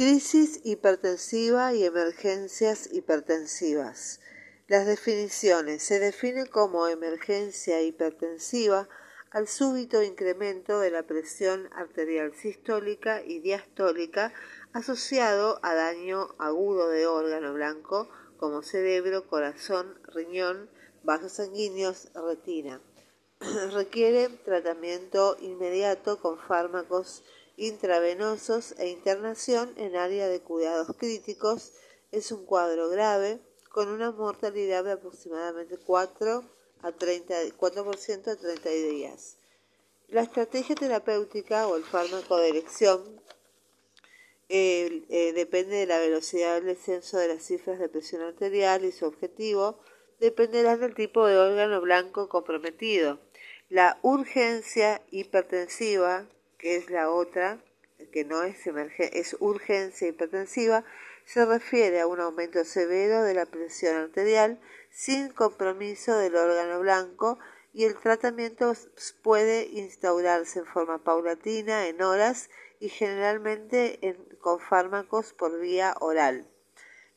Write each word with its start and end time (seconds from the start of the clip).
Crisis 0.00 0.62
hipertensiva 0.64 1.74
y 1.74 1.84
emergencias 1.84 2.90
hipertensivas. 2.90 4.20
Las 4.66 4.86
definiciones. 4.86 5.82
Se 5.82 5.98
define 5.98 6.46
como 6.46 6.88
emergencia 6.88 7.82
hipertensiva 7.82 8.88
al 9.30 9.46
súbito 9.46 10.02
incremento 10.02 10.80
de 10.80 10.90
la 10.90 11.02
presión 11.02 11.68
arterial 11.74 12.34
sistólica 12.34 13.22
y 13.22 13.40
diastólica 13.40 14.32
asociado 14.72 15.60
a 15.62 15.74
daño 15.74 16.34
agudo 16.38 16.88
de 16.88 17.06
órgano 17.06 17.52
blanco 17.52 18.08
como 18.38 18.62
cerebro, 18.62 19.26
corazón, 19.26 20.00
riñón, 20.14 20.70
vasos 21.02 21.32
sanguíneos, 21.32 22.08
retina. 22.14 22.80
Requiere 23.74 24.30
tratamiento 24.30 25.36
inmediato 25.42 26.18
con 26.20 26.38
fármacos 26.38 27.22
intravenosos 27.60 28.74
e 28.78 28.88
internación 28.88 29.74
en 29.76 29.94
área 29.94 30.28
de 30.28 30.40
cuidados 30.40 30.96
críticos. 30.96 31.72
Es 32.10 32.32
un 32.32 32.46
cuadro 32.46 32.88
grave 32.88 33.38
con 33.68 33.88
una 33.88 34.10
mortalidad 34.10 34.82
de 34.82 34.92
aproximadamente 34.92 35.76
4 35.76 36.42
a 36.82 36.92
30, 36.92 37.34
4% 37.58 38.28
a 38.28 38.36
30 38.36 38.70
días. 38.70 39.36
La 40.08 40.22
estrategia 40.22 40.74
terapéutica 40.74 41.68
o 41.68 41.76
el 41.76 41.84
fármaco 41.84 42.38
de 42.38 42.48
elección 42.48 43.20
eh, 44.48 45.32
depende 45.34 45.76
de 45.76 45.86
la 45.86 45.98
velocidad 45.98 46.54
del 46.54 46.64
descenso 46.64 47.18
de 47.18 47.28
las 47.28 47.42
cifras 47.42 47.78
de 47.78 47.90
presión 47.90 48.22
arterial 48.22 48.86
y 48.86 48.90
su 48.90 49.04
objetivo 49.04 49.78
dependerá 50.18 50.78
del 50.78 50.94
tipo 50.94 51.26
de 51.26 51.36
órgano 51.36 51.82
blanco 51.82 52.30
comprometido. 52.30 53.20
La 53.68 53.98
urgencia 54.02 55.02
hipertensiva 55.10 56.26
que 56.60 56.76
es 56.76 56.90
la 56.90 57.10
otra, 57.10 57.62
que 58.12 58.24
no 58.24 58.42
es, 58.42 58.56
es 58.66 59.36
urgencia 59.40 60.08
hipertensiva, 60.08 60.84
se 61.24 61.44
refiere 61.44 62.00
a 62.00 62.06
un 62.06 62.20
aumento 62.20 62.64
severo 62.64 63.22
de 63.22 63.34
la 63.34 63.46
presión 63.46 63.96
arterial 63.96 64.60
sin 64.90 65.28
compromiso 65.30 66.16
del 66.16 66.36
órgano 66.36 66.80
blanco 66.80 67.38
y 67.72 67.84
el 67.84 67.96
tratamiento 67.96 68.74
puede 69.22 69.66
instaurarse 69.66 70.58
en 70.58 70.66
forma 70.66 71.02
paulatina 71.04 71.86
en 71.86 72.02
horas 72.02 72.50
y 72.80 72.88
generalmente 72.88 74.16
con 74.40 74.58
fármacos 74.58 75.32
por 75.32 75.60
vía 75.60 75.94
oral. 76.00 76.48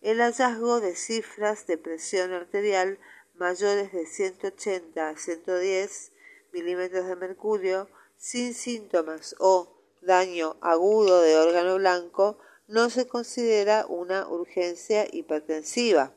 El 0.02 0.20
hallazgo 0.20 0.80
de 0.80 0.96
cifras 0.96 1.66
de 1.66 1.78
presión 1.78 2.34
arterial 2.34 3.00
mayores 3.36 3.92
de 3.94 4.06
180 4.06 5.10
a 5.10 5.18
110 5.18 6.12
milímetros 6.52 7.08
de 7.08 7.16
mercurio 7.16 7.90
sin 8.24 8.54
síntomas 8.54 9.36
o 9.38 9.68
daño 10.02 10.56
agudo 10.62 11.20
de 11.20 11.36
órgano 11.36 11.76
blanco 11.76 12.38
no 12.68 12.90
se 12.90 13.06
considera 13.06 13.86
una 13.86 14.30
urgencia 14.30 15.06
hipertensiva 15.12 16.16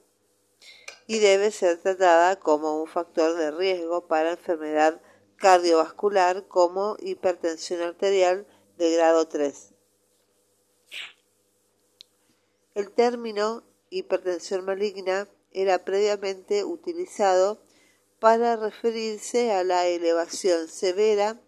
y 1.08 1.18
debe 1.18 1.50
ser 1.50 1.78
tratada 1.78 2.36
como 2.36 2.80
un 2.80 2.86
factor 2.86 3.34
de 3.34 3.50
riesgo 3.50 4.06
para 4.06 4.30
enfermedad 4.30 5.00
cardiovascular 5.34 6.46
como 6.46 6.96
hipertensión 7.00 7.82
arterial 7.82 8.46
de 8.78 8.92
grado 8.92 9.26
3. 9.26 9.72
El 12.76 12.92
término 12.92 13.64
hipertensión 13.90 14.64
maligna 14.64 15.26
era 15.50 15.84
previamente 15.84 16.62
utilizado 16.62 17.60
para 18.20 18.54
referirse 18.54 19.50
a 19.52 19.64
la 19.64 19.86
elevación 19.86 20.68
severa 20.68 21.40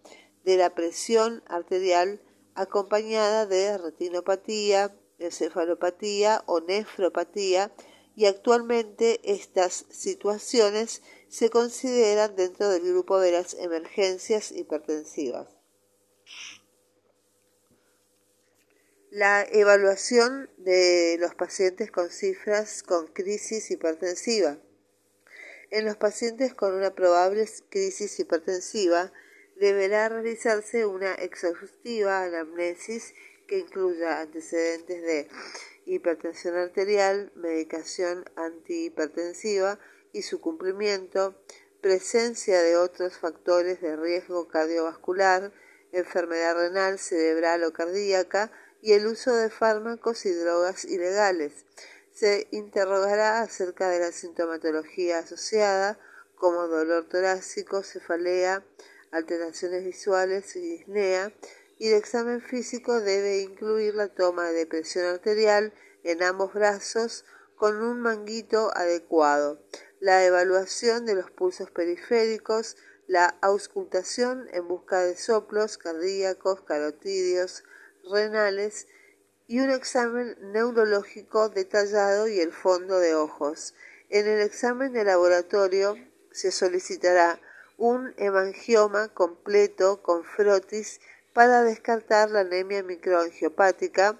de 0.49 0.57
la 0.57 0.73
presión 0.73 1.43
arterial 1.45 2.19
acompañada 2.55 3.45
de 3.45 3.77
retinopatía, 3.77 4.97
encefalopatía 5.19 6.41
o 6.47 6.59
nefropatía 6.59 7.71
y 8.15 8.25
actualmente 8.25 9.19
estas 9.23 9.85
situaciones 9.91 11.03
se 11.27 11.51
consideran 11.51 12.35
dentro 12.35 12.67
del 12.69 12.81
grupo 12.81 13.19
de 13.19 13.31
las 13.31 13.53
emergencias 13.53 14.51
hipertensivas. 14.51 15.47
La 19.11 19.43
evaluación 19.43 20.49
de 20.57 21.17
los 21.19 21.35
pacientes 21.35 21.91
con 21.91 22.09
cifras 22.09 22.81
con 22.81 23.05
crisis 23.05 23.69
hipertensiva. 23.69 24.57
En 25.69 25.85
los 25.85 25.97
pacientes 25.97 26.55
con 26.55 26.73
una 26.73 26.95
probable 26.95 27.47
crisis 27.69 28.19
hipertensiva 28.19 29.13
deberá 29.59 30.09
realizarse 30.09 30.85
una 30.85 31.13
exhaustiva 31.15 32.23
anamnesis 32.23 33.13
que 33.47 33.59
incluya 33.59 34.21
antecedentes 34.21 35.01
de 35.01 35.27
hipertensión 35.85 36.55
arterial, 36.55 37.31
medicación 37.35 38.25
antihipertensiva 38.35 39.79
y 40.13 40.21
su 40.21 40.39
cumplimiento, 40.39 41.35
presencia 41.81 42.61
de 42.61 42.77
otros 42.77 43.17
factores 43.17 43.81
de 43.81 43.95
riesgo 43.95 44.47
cardiovascular, 44.47 45.51
enfermedad 45.91 46.55
renal, 46.55 46.99
cerebral 46.99 47.63
o 47.63 47.73
cardíaca 47.73 48.51
y 48.81 48.93
el 48.93 49.07
uso 49.07 49.35
de 49.35 49.49
fármacos 49.49 50.25
y 50.25 50.31
drogas 50.31 50.85
ilegales, 50.85 51.65
se 52.13 52.47
interrogará 52.51 53.41
acerca 53.41 53.89
de 53.89 53.99
la 53.99 54.11
sintomatología 54.11 55.19
asociada, 55.19 55.97
como 56.35 56.67
dolor 56.67 57.07
torácico, 57.09 57.83
cefalea, 57.83 58.63
alteraciones 59.11 59.83
visuales 59.85 60.55
y 60.55 60.61
disnea, 60.61 61.33
y 61.77 61.87
el 61.87 61.95
examen 61.95 62.41
físico 62.41 62.99
debe 62.99 63.39
incluir 63.39 63.95
la 63.95 64.09
toma 64.09 64.51
de 64.51 64.65
presión 64.65 65.05
arterial 65.05 65.73
en 66.03 66.23
ambos 66.23 66.53
brazos 66.53 67.25
con 67.55 67.81
un 67.81 67.99
manguito 68.01 68.71
adecuado, 68.75 69.61
la 69.99 70.23
evaluación 70.25 71.05
de 71.05 71.15
los 71.15 71.31
pulsos 71.31 71.71
periféricos, 71.71 72.77
la 73.07 73.37
auscultación 73.41 74.47
en 74.53 74.67
busca 74.67 75.01
de 75.01 75.17
soplos 75.17 75.77
cardíacos, 75.77 76.61
carotidios, 76.61 77.63
renales 78.09 78.87
y 79.47 79.59
un 79.59 79.71
examen 79.71 80.37
neurológico 80.53 81.49
detallado 81.49 82.27
y 82.27 82.39
el 82.39 82.53
fondo 82.53 82.99
de 82.99 83.15
ojos. 83.15 83.73
En 84.09 84.27
el 84.27 84.41
examen 84.41 84.93
de 84.93 85.03
laboratorio 85.03 85.95
se 86.31 86.51
solicitará 86.51 87.41
un 87.79 88.13
hemangioma 88.17 89.07
completo 89.13 90.03
con 90.03 90.25
frotis 90.25 90.99
para 91.33 91.63
descartar 91.63 92.29
la 92.29 92.41
anemia 92.41 92.83
microangiopática, 92.83 94.19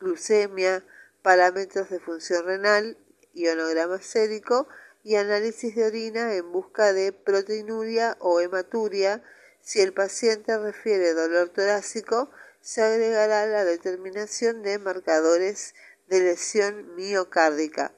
glucemia, 0.00 0.82
parámetros 1.22 1.90
de 1.90 2.00
función 2.00 2.46
renal, 2.46 2.96
ionograma 3.34 4.00
sérico 4.00 4.66
y 5.04 5.16
análisis 5.16 5.76
de 5.76 5.84
orina 5.84 6.34
en 6.34 6.50
busca 6.50 6.94
de 6.94 7.12
proteinuria 7.12 8.16
o 8.20 8.40
hematuria. 8.40 9.22
Si 9.60 9.80
el 9.80 9.92
paciente 9.92 10.56
refiere 10.56 11.12
dolor 11.12 11.50
torácico, 11.50 12.30
se 12.62 12.82
agregará 12.82 13.46
la 13.46 13.64
determinación 13.64 14.62
de 14.62 14.78
marcadores 14.78 15.74
de 16.08 16.20
lesión 16.20 16.94
miocárdica. 16.96 17.92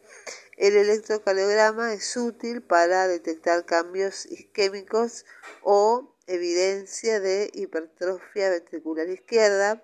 El 0.60 0.76
electrocardiograma 0.76 1.94
es 1.94 2.14
útil 2.18 2.60
para 2.60 3.08
detectar 3.08 3.64
cambios 3.64 4.26
isquémicos 4.26 5.24
o 5.62 6.14
evidencia 6.26 7.18
de 7.18 7.50
hipertrofia 7.54 8.50
ventricular 8.50 9.08
izquierda 9.08 9.82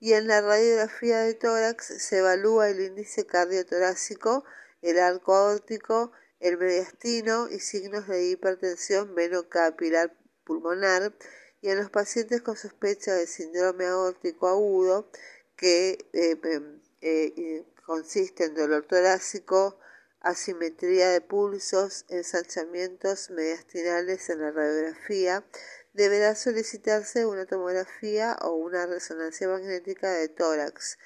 y 0.00 0.14
en 0.14 0.26
la 0.26 0.40
radiografía 0.40 1.20
de 1.20 1.34
tórax 1.34 2.02
se 2.02 2.18
evalúa 2.18 2.68
el 2.68 2.80
índice 2.80 3.24
cardiotorácico, 3.24 4.44
el 4.82 4.98
arco 4.98 5.32
aórtico, 5.32 6.10
el 6.40 6.58
mediastino 6.58 7.48
y 7.48 7.60
signos 7.60 8.08
de 8.08 8.28
hipertensión 8.28 9.14
venocapilar 9.14 10.12
pulmonar 10.42 11.14
y 11.62 11.68
en 11.68 11.78
los 11.78 11.88
pacientes 11.88 12.42
con 12.42 12.56
sospecha 12.56 13.14
de 13.14 13.28
síndrome 13.28 13.86
aórtico 13.86 14.48
agudo, 14.48 15.08
que 15.54 16.04
eh, 16.12 16.36
em, 16.42 16.80
eh, 17.00 17.64
consiste 17.84 18.46
en 18.46 18.56
dolor 18.56 18.84
torácico, 18.86 19.78
asimetría 20.26 21.08
de 21.10 21.20
pulsos, 21.20 22.04
ensanchamientos 22.08 23.30
mediastinales 23.30 24.28
en 24.28 24.40
la 24.40 24.50
radiografía, 24.50 25.44
deberá 25.92 26.34
solicitarse 26.34 27.26
una 27.26 27.46
tomografía 27.46 28.36
o 28.42 28.50
una 28.50 28.86
resonancia 28.86 29.48
magnética 29.48 30.10
de 30.10 30.28
tórax. 30.28 30.98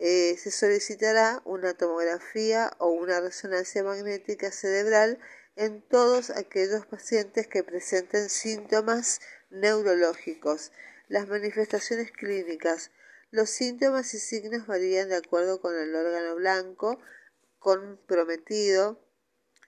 Eh, 0.00 0.36
se 0.38 0.50
solicitará 0.50 1.40
una 1.44 1.74
tomografía 1.74 2.72
o 2.78 2.88
una 2.88 3.20
resonancia 3.20 3.84
magnética 3.84 4.50
cerebral 4.50 5.20
en 5.54 5.80
todos 5.80 6.30
aquellos 6.30 6.84
pacientes 6.86 7.46
que 7.46 7.62
presenten 7.62 8.28
síntomas 8.28 9.20
neurológicos. 9.50 10.72
Las 11.06 11.28
manifestaciones 11.28 12.10
clínicas. 12.10 12.90
Los 13.30 13.50
síntomas 13.50 14.14
y 14.14 14.18
signos 14.18 14.66
varían 14.66 15.10
de 15.10 15.16
acuerdo 15.16 15.60
con 15.60 15.76
el 15.76 15.94
órgano 15.94 16.34
blanco 16.34 16.98
comprometido. 17.68 18.98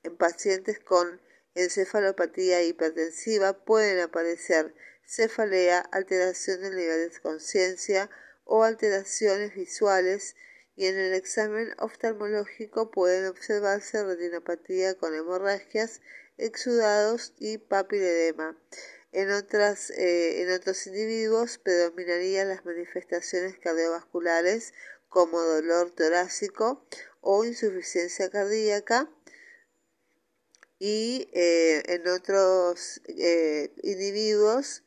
En 0.04 0.16
pacientes 0.16 0.80
con 0.80 1.20
encefalopatía 1.54 2.62
hipertensiva 2.62 3.62
pueden 3.64 4.00
aparecer 4.00 4.74
cefalea, 5.04 5.80
alteración 5.80 6.62
del 6.62 6.76
nivel 6.76 7.10
de 7.10 7.20
conciencia, 7.20 8.08
o 8.44 8.64
alteraciones 8.64 9.54
visuales 9.54 10.34
y 10.76 10.86
en 10.86 10.98
el 10.98 11.12
examen 11.12 11.74
oftalmológico 11.78 12.90
pueden 12.90 13.26
observarse 13.26 14.02
retinopatía 14.02 14.94
con 14.94 15.14
hemorragias, 15.14 16.00
exudados 16.38 17.34
y 17.38 17.58
papiledema. 17.58 18.58
En, 19.12 19.30
otras, 19.30 19.90
eh, 19.90 20.40
en 20.40 20.52
otros 20.52 20.86
individuos 20.86 21.58
predominarían 21.58 22.48
las 22.48 22.64
manifestaciones 22.64 23.58
cardiovasculares 23.58 24.72
como 25.10 25.42
dolor 25.42 25.90
torácico 25.90 26.86
o 27.20 27.44
insuficiencia 27.44 28.30
cardíaca 28.30 29.08
y 30.78 31.28
eh, 31.32 31.82
en 31.86 32.08
otros 32.08 33.02
eh, 33.08 33.72
individuos 33.82 34.82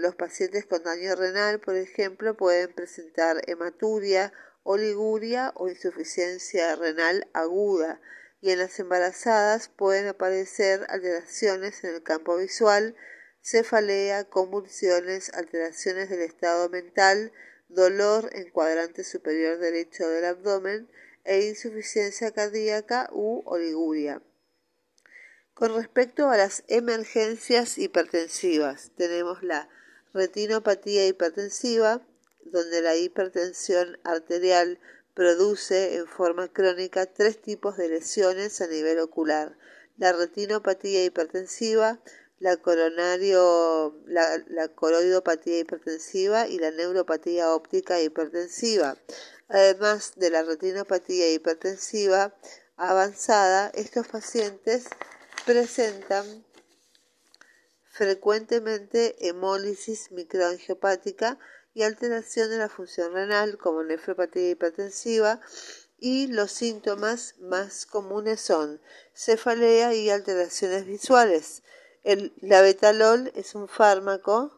los 0.00 0.16
pacientes 0.16 0.66
con 0.66 0.82
daño 0.82 1.14
renal, 1.14 1.60
por 1.60 1.76
ejemplo, 1.76 2.36
pueden 2.36 2.74
presentar 2.74 3.40
hematuria, 3.46 4.32
oliguria 4.64 5.52
o 5.54 5.68
insuficiencia 5.68 6.76
renal 6.76 7.28
aguda. 7.32 8.00
Y 8.40 8.50
en 8.50 8.58
las 8.58 8.78
embarazadas 8.78 9.68
pueden 9.68 10.08
aparecer 10.08 10.86
alteraciones 10.88 11.82
en 11.84 11.94
el 11.94 12.02
campo 12.02 12.36
visual, 12.36 12.96
cefalea, 13.42 14.24
convulsiones, 14.24 15.32
alteraciones 15.34 16.10
del 16.10 16.20
estado 16.20 16.68
mental, 16.68 17.32
dolor 17.68 18.28
en 18.32 18.50
cuadrante 18.50 19.04
superior 19.04 19.58
derecho 19.58 20.08
del 20.08 20.24
abdomen 20.24 20.88
e 21.28 21.46
insuficiencia 21.46 22.32
cardíaca 22.32 23.08
u 23.12 23.42
oliguria. 23.44 24.22
Con 25.52 25.74
respecto 25.74 26.30
a 26.30 26.36
las 26.36 26.64
emergencias 26.68 27.76
hipertensivas, 27.76 28.92
tenemos 28.96 29.42
la 29.42 29.68
retinopatía 30.14 31.06
hipertensiva, 31.06 32.00
donde 32.44 32.80
la 32.80 32.96
hipertensión 32.96 33.98
arterial 34.04 34.80
produce 35.14 35.96
en 35.96 36.06
forma 36.06 36.48
crónica 36.48 37.06
tres 37.06 37.42
tipos 37.42 37.76
de 37.76 37.88
lesiones 37.88 38.60
a 38.60 38.68
nivel 38.68 38.98
ocular, 39.00 39.58
la 39.98 40.12
retinopatía 40.12 41.04
hipertensiva, 41.04 42.00
la 42.38 42.56
coronario, 42.56 44.00
la, 44.06 44.70
hipertensiva 45.44 46.46
y 46.46 46.58
la 46.58 46.70
neuropatía 46.70 47.52
óptica 47.52 48.00
hipertensiva. 48.00 48.96
Además 49.48 50.12
de 50.16 50.30
la 50.30 50.42
retinopatía 50.42 51.32
hipertensiva 51.32 52.34
avanzada, 52.76 53.70
estos 53.74 54.06
pacientes 54.06 54.84
presentan 55.46 56.44
frecuentemente 57.90 59.26
hemólisis 59.26 60.12
microangiopática 60.12 61.38
y 61.72 61.82
alteración 61.82 62.50
de 62.50 62.58
la 62.58 62.68
función 62.68 63.12
renal 63.12 63.56
como 63.56 63.82
nefropatía 63.82 64.50
hipertensiva 64.50 65.40
y 65.98 66.26
los 66.28 66.52
síntomas 66.52 67.34
más 67.40 67.86
comunes 67.86 68.40
son 68.40 68.80
cefalea 69.14 69.94
y 69.94 70.10
alteraciones 70.10 70.86
visuales. 70.86 71.62
El 72.04 72.32
labetalol 72.40 73.32
es 73.34 73.54
un 73.54 73.66
fármaco 73.66 74.57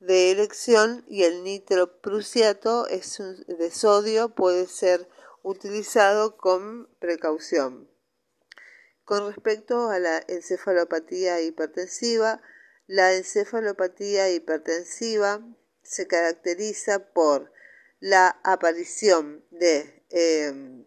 de 0.00 0.30
elección 0.30 1.04
y 1.08 1.24
el 1.24 1.42
nitroprusiato 1.42 2.86
es 2.86 3.18
de 3.46 3.70
sodio 3.70 4.34
puede 4.34 4.66
ser 4.66 5.08
utilizado 5.42 6.36
con 6.36 6.88
precaución. 6.98 7.90
Con 9.04 9.26
respecto 9.26 9.88
a 9.88 9.98
la 9.98 10.22
encefalopatía 10.28 11.40
hipertensiva, 11.40 12.42
la 12.86 13.14
encefalopatía 13.14 14.30
hipertensiva 14.30 15.40
se 15.82 16.06
caracteriza 16.06 17.12
por 17.12 17.50
la 18.00 18.38
aparición 18.44 19.44
de 19.50 20.04
em, 20.10 20.84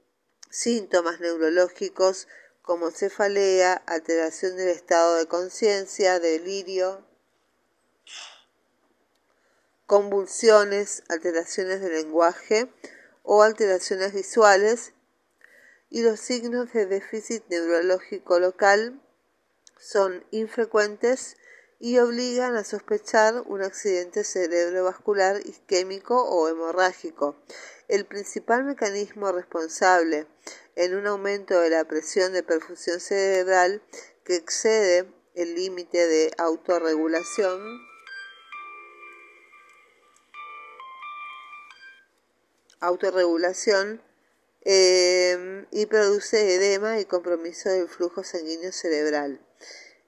síntomas 0.49 1.19
neurológicos 1.19 2.27
como 2.61 2.91
cefalea, 2.91 3.73
alteración 3.73 4.55
del 4.55 4.69
estado 4.69 5.15
de 5.15 5.25
conciencia, 5.25 6.19
delirio, 6.19 7.05
convulsiones, 9.91 11.03
alteraciones 11.09 11.81
del 11.81 11.91
lenguaje 11.91 12.71
o 13.23 13.43
alteraciones 13.43 14.13
visuales 14.13 14.93
y 15.89 16.01
los 16.01 16.17
signos 16.21 16.71
de 16.71 16.85
déficit 16.85 17.43
neurológico 17.49 18.39
local 18.39 19.01
son 19.77 20.23
infrecuentes 20.31 21.35
y 21.77 21.97
obligan 21.97 22.55
a 22.55 22.63
sospechar 22.63 23.43
un 23.47 23.63
accidente 23.63 24.23
cerebrovascular 24.23 25.45
isquémico 25.45 26.23
o 26.23 26.47
hemorrágico. 26.47 27.35
El 27.89 28.05
principal 28.05 28.63
mecanismo 28.63 29.33
responsable 29.33 30.25
en 30.77 30.95
un 30.95 31.05
aumento 31.05 31.59
de 31.59 31.69
la 31.69 31.83
presión 31.83 32.31
de 32.31 32.43
perfusión 32.43 33.01
cerebral 33.01 33.81
que 34.23 34.37
excede 34.37 35.11
el 35.35 35.53
límite 35.55 36.07
de 36.07 36.31
autorregulación 36.37 37.90
autorregulación 42.81 44.01
eh, 44.63 45.65
y 45.71 45.85
produce 45.85 46.55
edema 46.55 46.99
y 46.99 47.05
compromiso 47.05 47.69
del 47.69 47.87
flujo 47.87 48.23
sanguíneo 48.23 48.71
cerebral. 48.71 49.39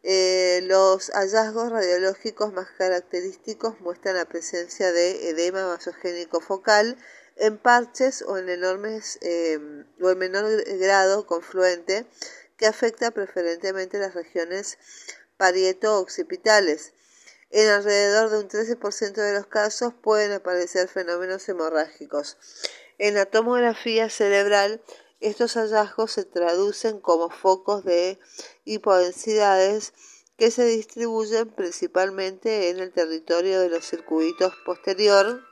Eh, 0.04 0.60
los 0.64 1.12
hallazgos 1.12 1.72
radiológicos 1.72 2.52
más 2.52 2.68
característicos 2.78 3.80
muestran 3.80 4.18
la 4.18 4.25
presencia 4.25 4.92
de 4.92 5.30
edema 5.30 5.66
vasogénico 5.66 6.42
focal 6.42 6.98
en 7.38 7.58
parches 7.58 8.22
o 8.28 8.38
en 8.38 8.50
enormes 8.50 9.18
eh, 9.22 9.58
o 10.02 10.10
en 10.10 10.18
menor 10.18 10.62
grado 10.78 11.26
confluente 11.26 12.06
que 12.58 12.68
afecta 12.68 13.12
preferentemente 13.12 13.98
las 13.98 14.14
regiones 14.14 14.78
parieto-occipitales. 15.38 16.94
En 17.56 17.70
alrededor 17.70 18.32
de 18.32 18.40
un 18.40 18.50
13% 18.50 19.14
de 19.14 19.34
los 19.34 19.46
casos 19.46 19.94
pueden 19.94 20.32
aparecer 20.32 20.88
fenómenos 20.88 21.48
hemorrágicos. 21.48 22.36
En 22.98 23.14
la 23.14 23.28
tomografía 23.28 24.10
cerebral 24.10 24.82
estos 25.20 25.54
hallazgos 25.54 26.14
se 26.14 26.26
traducen 26.26 27.00
como 27.00 27.30
focos 27.30 27.84
de 27.84 28.20
hipodensidades 28.66 29.94
que 30.36 30.50
se 30.50 30.66
distribuyen 30.66 31.48
principalmente 31.48 32.70
en 32.70 32.80
el 32.80 32.92
territorio 32.92 33.62
de 33.62 33.70
los 33.70 33.86
circuitos 33.86 34.56
posterior. 34.66 35.44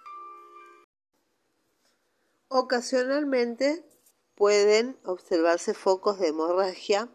Ocasionalmente 2.48 3.86
pueden 4.34 4.98
observarse 5.06 5.76
focos 5.76 6.20
de 6.20 6.30
hemorragia, 6.30 7.10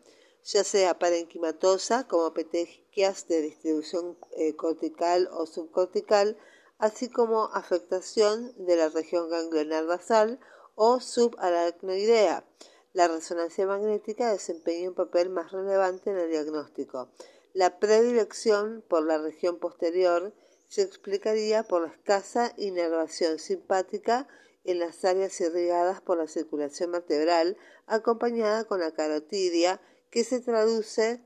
ya 0.47 0.63
sea 0.63 0.97
parenquimatosa, 0.97 2.07
como 2.07 2.33
petequias 2.33 3.27
de 3.27 3.43
distribución 3.43 4.17
eh, 4.37 4.55
cortical 4.55 5.29
o 5.33 5.45
subcortical, 5.45 6.39
así 6.79 7.09
como 7.09 7.47
afectación 7.47 8.55
de 8.65 8.77
la 8.77 8.89
región 8.89 9.29
ganglionar 9.29 9.87
basal 9.87 10.39
o 10.77 11.01
subaracnoidea. 11.01 12.45
La 12.93 13.09
resonancia 13.09 13.67
magnética 13.67 14.31
desempeña 14.31 14.89
un 14.89 14.95
papel 14.95 15.31
más 15.31 15.51
relevante 15.51 16.11
en 16.11 16.19
el 16.19 16.31
diagnóstico. 16.31 17.11
La 17.53 17.81
predilección 17.81 18.85
por 18.89 19.05
la 19.05 19.19
región 19.19 19.59
posterior 19.59 20.33
se 20.69 20.83
explicaría 20.83 21.65
por 21.65 21.83
la 21.83 21.89
escasa 21.89 22.53
inervación 22.57 23.41
simpática 23.41 24.29
en 24.65 24.79
las 24.79 25.05
áreas 25.05 25.41
irrigadas 25.41 26.01
por 26.01 26.19
la 26.19 26.29
circulación 26.29 26.93
vertebral, 26.93 27.57
acompañada 27.87 28.65
con 28.65 28.81
la 28.81 28.93
carotidia, 28.93 29.81
que 30.11 30.25
se 30.25 30.41
traduce 30.41 31.21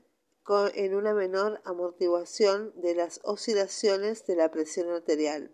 en 0.73 0.95
una 0.95 1.13
menor 1.13 1.61
amortiguación 1.63 2.73
de 2.81 2.93
las 2.95 3.21
oscilaciones 3.23 4.25
de 4.25 4.35
la 4.35 4.51
presión 4.51 4.89
arterial. 4.89 5.49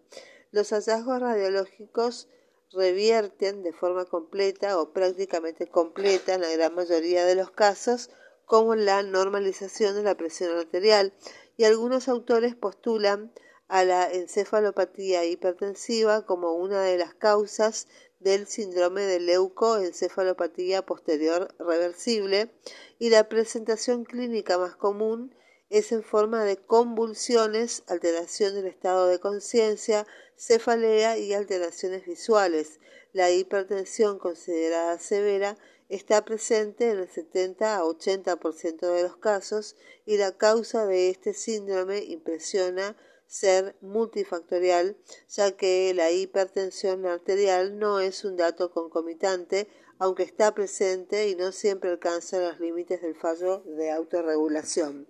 Los 0.51 0.72
hallazgos 0.72 1.19
radiológicos 1.19 2.27
revierten 2.72 3.63
de 3.63 3.74
forma 3.74 4.05
completa 4.05 4.79
o 4.79 4.93
prácticamente 4.93 5.67
completa 5.67 6.34
en 6.34 6.41
la 6.41 6.50
gran 6.50 6.74
mayoría 6.74 7.25
de 7.25 7.36
los 7.36 7.51
casos 7.51 8.10
como 8.46 8.75
la 8.75 9.03
normalización 9.03 9.96
de 9.96 10.03
la 10.03 10.15
presión 10.15 10.57
arterial 10.57 11.13
y 11.57 11.65
algunos 11.65 12.07
autores 12.07 12.55
postulan 12.55 13.31
a 13.67 13.84
la 13.84 14.12
encefalopatía 14.12 15.25
hipertensiva 15.25 16.25
como 16.25 16.53
una 16.53 16.81
de 16.81 16.98
las 16.98 17.13
causas 17.13 17.88
del 18.20 18.48
síndrome 18.48 19.02
de 19.02 19.20
leucoencefalopatía 19.20 20.86
posterior 20.86 21.54
reversible 21.60 22.52
y 23.00 23.10
la 23.10 23.30
presentación 23.30 24.06
clínica 24.06 24.58
más 24.58 24.76
común 24.76 25.36
es 25.70 25.92
en 25.92 26.04
forma 26.04 26.44
de 26.44 26.58
convulsiones, 26.58 27.84
alteración 27.88 28.56
del 28.56 28.68
estado 28.68 29.08
de 29.08 29.20
conciencia, 29.20 30.08
cefalea 30.38 31.18
y 31.18 31.34
alteraciones 31.34 32.06
visuales. 32.06 32.80
La 33.12 33.32
hipertensión 33.32 34.18
considerada 34.18 34.98
severa 35.00 35.58
está 35.90 36.24
presente 36.24 36.90
en 36.90 37.00
el 37.00 37.10
70 37.10 37.78
a 37.78 37.84
80% 37.84 38.94
de 38.94 39.04
los 39.04 39.18
casos 39.18 39.76
y 40.06 40.18
la 40.18 40.38
causa 40.38 40.86
de 40.86 41.10
este 41.10 41.34
síndrome 41.34 42.04
impresiona 42.04 42.96
ser 43.27 43.75
multifactorial, 43.81 44.98
ya 45.29 45.51
que 45.51 45.93
la 45.93 46.12
hipertensión 46.12 47.05
arterial 47.05 47.77
no 47.77 48.00
es 48.00 48.24
un 48.24 48.38
dato 48.38 48.72
concomitante, 48.72 49.67
aunque 50.00 50.24
está 50.24 50.53
presente 50.53 51.27
y 51.27 51.36
no 51.36 51.51
siempre 51.51 51.89
alcanza 51.89 52.39
los 52.39 52.60
límites 52.60 53.01
del 53.01 53.15
fallo 53.15 53.63
de 53.65 53.91
autorregulación. 53.91 55.07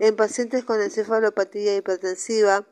En 0.00 0.14
pacientes 0.16 0.64
con 0.64 0.80
encefalopatía 0.82 1.76
hipertensiva, 1.76 2.66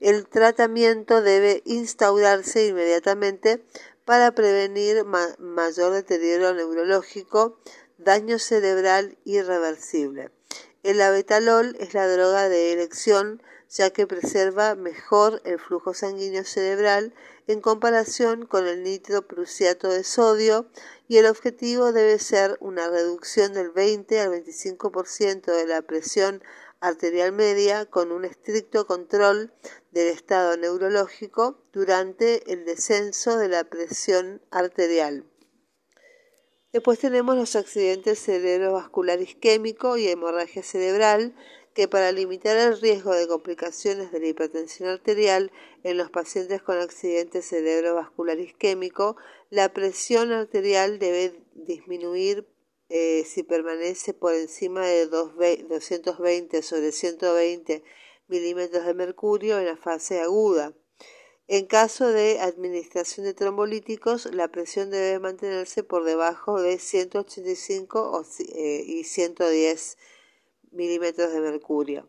el 0.00 0.28
tratamiento 0.28 1.20
debe 1.20 1.62
instaurarse 1.64 2.66
inmediatamente 2.66 3.64
para 4.04 4.32
prevenir 4.32 5.04
mayor 5.38 5.92
deterioro 5.92 6.54
neurológico, 6.54 7.58
daño 7.98 8.38
cerebral 8.38 9.18
irreversible. 9.24 10.30
El 10.84 11.02
abetalol 11.02 11.76
es 11.80 11.92
la 11.94 12.06
droga 12.08 12.48
de 12.48 12.72
elección 12.72 13.42
ya 13.68 13.90
que 13.90 14.06
preserva 14.06 14.74
mejor 14.74 15.42
el 15.44 15.58
flujo 15.58 15.92
sanguíneo 15.94 16.44
cerebral 16.44 17.14
en 17.46 17.60
comparación 17.60 18.46
con 18.46 18.66
el 18.66 18.82
nitroprusiato 18.82 19.88
de 19.88 20.04
sodio 20.04 20.68
y 21.06 21.18
el 21.18 21.26
objetivo 21.26 21.92
debe 21.92 22.18
ser 22.18 22.56
una 22.60 22.88
reducción 22.88 23.52
del 23.52 23.70
20 23.70 24.20
al 24.20 24.30
25% 24.30 25.54
de 25.54 25.66
la 25.66 25.82
presión 25.82 26.42
arterial 26.80 27.32
media 27.32 27.86
con 27.86 28.12
un 28.12 28.24
estricto 28.24 28.86
control 28.86 29.52
del 29.90 30.08
estado 30.08 30.56
neurológico 30.56 31.62
durante 31.72 32.52
el 32.52 32.64
descenso 32.64 33.36
de 33.36 33.48
la 33.48 33.64
presión 33.64 34.40
arterial. 34.50 35.24
Después 36.72 36.98
tenemos 36.98 37.34
los 37.34 37.56
accidentes 37.56 38.20
cerebrovascular 38.20 39.20
isquémico 39.22 39.96
y 39.96 40.06
hemorragia 40.08 40.62
cerebral, 40.62 41.34
que 41.78 41.86
para 41.86 42.10
limitar 42.10 42.56
el 42.56 42.80
riesgo 42.80 43.14
de 43.14 43.28
complicaciones 43.28 44.10
de 44.10 44.18
la 44.18 44.26
hipertensión 44.26 44.88
arterial 44.88 45.52
en 45.84 45.96
los 45.96 46.10
pacientes 46.10 46.60
con 46.60 46.76
accidente 46.76 47.40
cerebrovascular 47.40 48.40
isquémico, 48.40 49.16
la 49.48 49.72
presión 49.72 50.32
arterial 50.32 50.98
debe 50.98 51.40
disminuir 51.54 52.48
eh, 52.88 53.22
si 53.24 53.44
permanece 53.44 54.12
por 54.12 54.34
encima 54.34 54.84
de 54.84 55.06
220 55.06 56.62
sobre 56.62 56.90
120 56.90 57.84
milímetros 58.26 58.84
de 58.84 58.94
mercurio 58.94 59.60
en 59.60 59.66
la 59.66 59.76
fase 59.76 60.20
aguda. 60.20 60.74
En 61.46 61.66
caso 61.66 62.08
de 62.08 62.40
administración 62.40 63.24
de 63.24 63.34
trombolíticos, 63.34 64.34
la 64.34 64.48
presión 64.48 64.90
debe 64.90 65.20
mantenerse 65.20 65.84
por 65.84 66.02
debajo 66.02 66.60
de 66.60 66.80
185 66.80 68.26
eh, 68.40 68.82
y 68.84 69.04
110 69.04 69.96
milímetros 70.72 71.32
de 71.32 71.40
mercurio. 71.40 72.08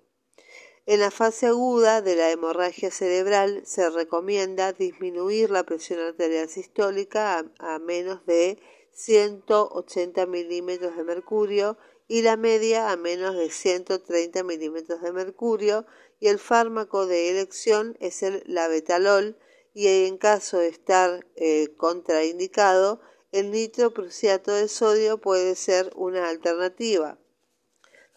En 0.86 1.02
la 1.02 1.12
fase 1.12 1.46
aguda 1.46 2.02
de 2.02 2.16
la 2.16 2.32
hemorragia 2.32 2.90
cerebral 2.90 3.62
se 3.64 3.90
recomienda 3.92 4.74
disminuir 4.74 5.52
la 5.52 5.64
presión 5.64 6.00
arterial 6.00 6.50
sistólica 6.50 7.46
a, 7.60 7.78
menos 7.78 8.26
de 8.26 8.58
180 8.94 10.26
milímetros 10.26 10.98
de 10.98 11.04
mercurio 11.04 11.78
y 12.08 12.24
la 12.24 12.38
media 12.38 12.90
a 12.90 12.98
menos 12.98 13.36
de 13.36 13.52
130 13.52 14.42
milímetros 14.44 15.02
de 15.04 15.12
mercurio 15.12 15.86
y 16.20 16.28
el 16.28 16.40
fármaco 16.40 17.06
de 17.06 17.30
elección 17.30 17.96
es 18.00 18.24
el 18.24 18.42
labetalol 18.48 19.38
y 19.76 20.08
en 20.08 20.18
caso 20.18 20.58
de 20.58 20.70
estar 20.70 21.26
eh, 21.36 21.70
contraindicado, 21.78 23.00
el 23.32 23.52
nitroprusiato 23.52 24.54
de 24.54 24.68
sodio 24.68 25.20
puede 25.20 25.56
ser 25.56 25.92
una 25.96 26.30
alternativa. 26.30 27.20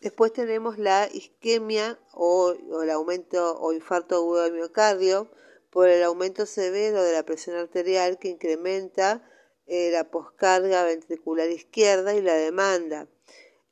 Después 0.03 0.33
tenemos 0.33 0.81
la 0.81 1.09
isquemia 1.13 1.97
o, 2.13 2.57
el 2.83 2.91
aumento 2.91 3.57
o 3.61 3.73
infarto 3.73 4.17
agudo 4.17 4.43
del 4.43 4.53
miocardio. 4.53 5.31
Por 5.71 5.89
el 5.89 6.03
aumento 6.03 6.45
severo 6.45 7.05
de 7.05 7.13
la 7.13 7.23
presión 7.23 7.57
arterial 7.57 8.19
que 8.19 8.29
incrementa 8.29 9.23
eh, 9.67 9.91
la 9.93 10.11
poscarga 10.11 10.83
ventricular 10.85 11.49
izquierda 11.51 12.15
y 12.15 12.21
la 12.21 12.35
demanda 12.35 13.07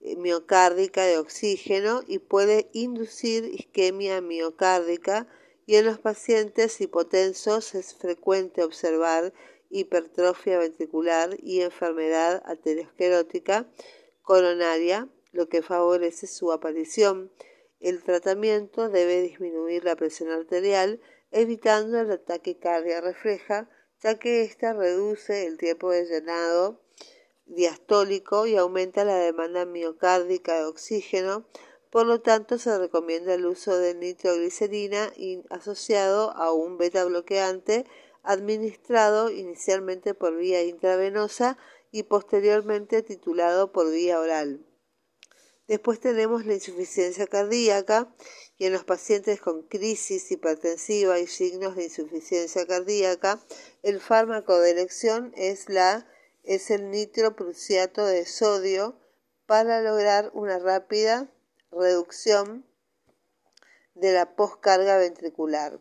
eh, 0.01 0.15
miocárdica 0.17 1.05
de 1.05 1.19
oxígeno 1.19 2.05
y 2.07 2.21
puede 2.21 2.71
inducir 2.73 3.45
isquemia 3.47 4.21
miocárdica. 4.21 5.27
Y 5.67 5.77
en 5.77 5.87
los 5.87 5.99
pacientes 5.99 6.81
hipotensos 6.81 7.75
es 7.75 7.93
frecuente 7.95 8.63
observar 8.63 9.33
hipertrofia 9.69 10.59
ventricular 10.59 11.37
y 11.43 11.63
enfermedad 11.63 12.41
arteriosclerótica 12.47 13.69
coronaria, 14.23 15.09
lo 15.33 15.49
que 15.49 15.63
favorece 15.63 16.27
su 16.27 16.53
aparición. 16.53 17.31
El 17.81 18.03
tratamiento 18.03 18.89
debe 18.89 19.23
disminuir 19.23 19.85
la 19.85 19.97
presión 19.97 20.31
arterial 20.31 21.01
evitando 21.31 22.01
el 22.01 22.11
ataque 22.11 22.55
taquicardia 22.55 23.01
refleja, 23.01 23.69
ya 24.03 24.19
que 24.19 24.43
ésta 24.43 24.73
reduce 24.73 25.47
el 25.47 25.59
tiempo 25.59 25.91
de 25.91 26.07
llenado 26.07 26.81
diastólico 27.47 28.47
y 28.47 28.57
aumenta 28.57 29.05
la 29.05 29.17
demanda 29.17 29.65
miocárdica 29.65 30.59
de 30.59 30.65
oxígeno. 30.65 31.47
Por 31.91 32.07
lo 32.07 32.21
tanto, 32.21 32.59
se 32.59 32.79
recomienda 32.79 33.35
el 33.35 33.47
uso 33.47 33.77
de 33.77 33.95
nitroglicerina 33.95 35.13
asociado 35.51 36.31
a 36.37 36.53
un 36.53 36.79
beta 36.79 37.05
bloqueante 37.05 37.85
administrado 38.23 39.31
inicialmente 39.31 40.15
por 40.15 40.37
vía 40.37 40.63
intravenosa 40.63 41.59
y 41.91 42.05
posteriormente 42.05 43.03
titulado 43.03 43.73
por 43.73 43.91
vía 43.91 44.21
oral. 44.21 44.65
Después 45.71 46.01
tenemos 46.01 46.47
la 46.47 46.55
insuficiencia 46.55 47.29
cardíaca 47.29 48.13
y 48.59 48.67
en 48.67 48.73
los 48.73 48.83
pacientes 48.83 49.41
con 49.41 49.63
crisis 49.63 50.29
hipertensiva 50.33 51.21
y 51.21 51.29
signos 51.29 51.77
de 51.77 51.85
insuficiencia 51.85 52.67
cardíaca, 52.67 53.39
el 53.85 54.01
fármaco 54.01 54.59
de 54.59 54.73
elección 54.73 55.33
es 55.37 55.69
la 55.69 56.09
es 56.43 56.73
el 56.73 56.91
nitroprusiato 56.91 58.05
de 58.05 58.27
sodio 58.27 58.99
para 59.47 59.81
lograr 59.81 60.33
una 60.35 60.59
rápida 60.59 61.33
reducción 61.71 62.67
de 63.95 64.13
la 64.13 64.35
poscarga 64.35 64.99
ventricular. 64.99 65.79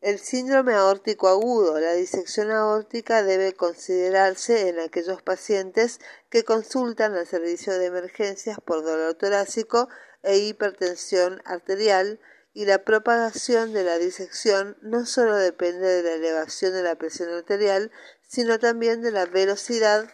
El 0.00 0.20
síndrome 0.20 0.74
aórtico 0.74 1.26
agudo. 1.26 1.80
La 1.80 1.92
disección 1.94 2.52
aórtica 2.52 3.24
debe 3.24 3.54
considerarse 3.54 4.68
en 4.68 4.78
aquellos 4.78 5.22
pacientes 5.22 5.98
que 6.30 6.44
consultan 6.44 7.14
al 7.14 7.26
servicio 7.26 7.76
de 7.76 7.86
emergencias 7.86 8.58
por 8.64 8.84
dolor 8.84 9.14
torácico 9.14 9.88
e 10.22 10.38
hipertensión 10.38 11.42
arterial 11.44 12.20
y 12.54 12.64
la 12.64 12.84
propagación 12.84 13.72
de 13.72 13.82
la 13.82 13.98
disección 13.98 14.76
no 14.82 15.04
solo 15.04 15.36
depende 15.36 15.86
de 15.86 16.02
la 16.02 16.14
elevación 16.14 16.72
de 16.72 16.82
la 16.82 16.94
presión 16.94 17.30
arterial, 17.30 17.90
sino 18.26 18.58
también 18.58 19.02
de 19.02 19.10
la 19.10 19.26
velocidad 19.26 20.08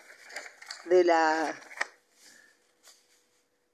de 0.86 1.04
la, 1.04 1.54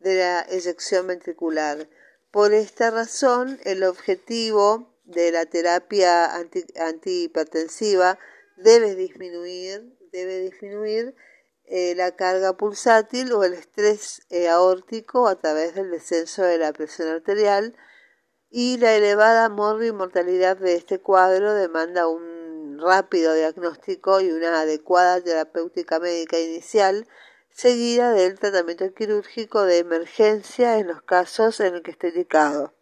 de 0.01 0.15
la 0.17 0.41
eyección 0.43 1.07
ventricular. 1.07 1.89
Por 2.31 2.53
esta 2.53 2.91
razón, 2.91 3.61
el 3.65 3.83
objetivo 3.85 4.90
de 5.11 5.33
la 5.33 5.47
terapia 5.47 6.31
antihipertensiva 6.35 8.19
debe 8.57 8.95
disminuir, 8.95 9.97
debe 10.13 10.41
disminuir 10.41 11.15
eh, 11.65 11.95
la 11.95 12.17
carga 12.17 12.57
pulsátil 12.57 13.33
o 13.33 13.45
el 13.45 13.55
estrés 13.55 14.23
eh, 14.31 14.49
aórtico 14.49 15.29
a 15.29 15.37
través 15.37 15.75
del 15.75 15.91
descenso 15.91 16.43
de 16.43 16.59
la 16.59 16.73
presión 16.73 17.09
arterial, 17.09 17.77
y 18.51 18.79
la 18.79 18.95
elevada 18.95 19.49
mortalidad 19.49 20.57
de 20.57 20.75
este 20.75 20.99
cuadro 20.99 21.55
demanda 21.55 22.09
un 22.09 22.81
rápido 22.81 23.35
diagnóstico 23.35 24.21
y 24.21 24.33
una 24.33 24.61
adecuada 24.61 25.21
terapéutica 25.21 26.01
médica 26.01 26.41
inicial 26.41 27.07
seguida 27.51 28.13
del 28.13 28.39
tratamiento 28.39 28.93
quirúrgico 28.93 29.63
de 29.63 29.79
emergencia 29.79 30.79
en 30.79 30.89
los 30.89 31.03
casos 31.03 31.61
en 31.61 31.77
el 31.77 31.83
que 31.83 31.93
esté 31.93 32.09
indicado. 32.09 32.75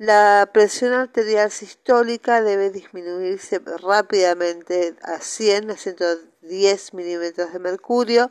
La 0.00 0.48
presión 0.54 0.94
arterial 0.94 1.50
sistólica 1.50 2.40
debe 2.40 2.70
disminuirse 2.70 3.60
rápidamente 3.82 4.96
a 5.02 5.20
100 5.20 5.72
a 5.72 5.76
110 5.76 6.94
milímetros 6.94 7.52
de 7.52 7.58
mercurio, 7.58 8.30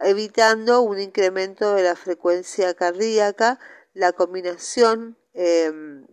evitando 0.00 0.80
un 0.80 0.98
incremento 0.98 1.74
de 1.74 1.82
la 1.82 1.94
frecuencia 1.94 2.72
cardíaca. 2.72 3.58
La 3.92 4.12
combinación 4.12 5.20
Em, 5.32 6.06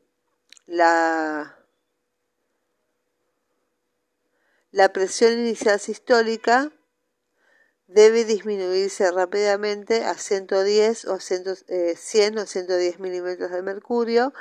la, 0.67 1.55
presión 4.93 5.33
inicial 5.33 5.79
sistólica 5.79 6.71
debe 7.87 8.25
disminuirse 8.25 9.09
rápidamente 9.11 10.03
a 10.03 10.13
110 10.15 11.05
o 11.05 11.19
100, 11.19 11.43
eh, 11.67 11.95
o 12.37 12.45
110 12.45 12.99
milímetros 12.99 13.51
de 13.51 13.61
mercurio, 13.63 14.33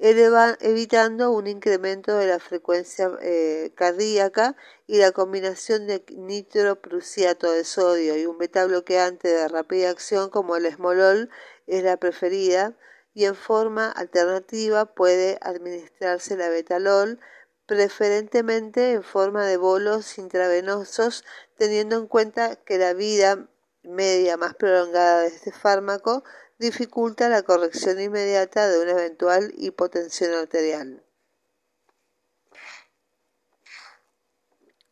evitando 0.00 1.30
un 1.30 1.46
incremento 1.46 2.16
de 2.16 2.26
la 2.26 2.38
frecuencia 2.38 3.10
eh, 3.20 3.72
cardíaca 3.74 4.56
y 4.86 4.98
la 4.98 5.12
combinación 5.12 5.86
de 5.86 6.02
nitroprusiato 6.16 7.52
de 7.52 7.64
sodio 7.64 8.16
y 8.16 8.24
un 8.24 8.38
beta 8.38 8.64
bloqueante 8.64 9.28
de 9.28 9.48
rápida 9.48 9.90
acción 9.90 10.30
como 10.30 10.56
el 10.56 10.64
esmolol 10.64 11.28
es 11.66 11.84
la 11.84 11.98
preferida 11.98 12.74
y 13.12 13.26
en 13.26 13.34
forma 13.34 13.90
alternativa 13.90 14.86
puede 14.86 15.38
administrarse 15.42 16.36
la 16.36 16.48
betalol, 16.48 17.20
preferentemente 17.66 18.92
en 18.92 19.02
forma 19.02 19.44
de 19.44 19.58
bolos 19.58 20.16
intravenosos, 20.16 21.24
teniendo 21.56 21.96
en 21.96 22.06
cuenta 22.06 22.56
que 22.56 22.78
la 22.78 22.94
vida 22.94 23.48
media 23.82 24.36
más 24.36 24.54
prolongada 24.54 25.22
de 25.22 25.28
este 25.28 25.52
fármaco 25.52 26.24
dificulta 26.60 27.30
la 27.30 27.42
corrección 27.42 27.98
inmediata 28.00 28.68
de 28.68 28.80
una 28.80 28.92
eventual 28.92 29.54
hipotensión 29.56 30.34
arterial. 30.34 31.02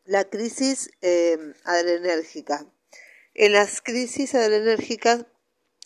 La 0.06 0.24
crisis 0.24 0.90
eh, 1.02 1.36
adrenérgica. 1.64 2.64
En 3.34 3.52
las 3.52 3.82
crisis 3.82 4.34
adrenérgicas, 4.34 5.26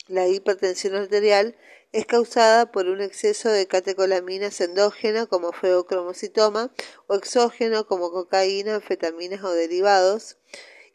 la 0.06 0.28
hipertensión 0.28 0.94
arterial 0.94 1.56
es 1.90 2.06
causada 2.06 2.70
por 2.70 2.86
un 2.86 3.00
exceso 3.00 3.50
de 3.50 3.66
catecolaminas 3.66 4.60
endógena 4.60 5.26
como 5.26 5.50
feocromocitoma 5.52 6.72
o 7.08 7.16
exógeno 7.16 7.88
como 7.88 8.12
cocaína, 8.12 8.76
anfetaminas 8.76 9.42
o 9.42 9.50
derivados 9.50 10.38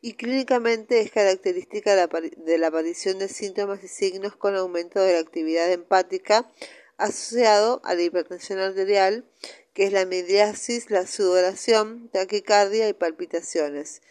y 0.07 0.13
clínicamente 0.13 1.01
es 1.01 1.11
característica 1.11 1.93
de 1.93 2.57
la 2.57 2.67
aparición 2.67 3.19
de 3.19 3.27
síntomas 3.27 3.83
y 3.83 3.89
signos 3.89 4.37
con 4.37 4.55
aumento 4.55 5.01
de 5.01 5.11
la 5.11 5.19
actividad 5.19 5.69
empática 5.69 6.49
asociado 6.95 7.81
a 7.83 7.93
la 7.93 8.03
hipertensión 8.03 8.59
arterial, 8.59 9.25
que 9.73 9.83
es 9.83 9.91
la 9.91 10.05
midriasis, 10.05 10.91
la 10.91 11.05
sudoración, 11.05 12.07
taquicardia 12.07 12.87
y 12.87 12.93
palpitaciones. 12.93 14.01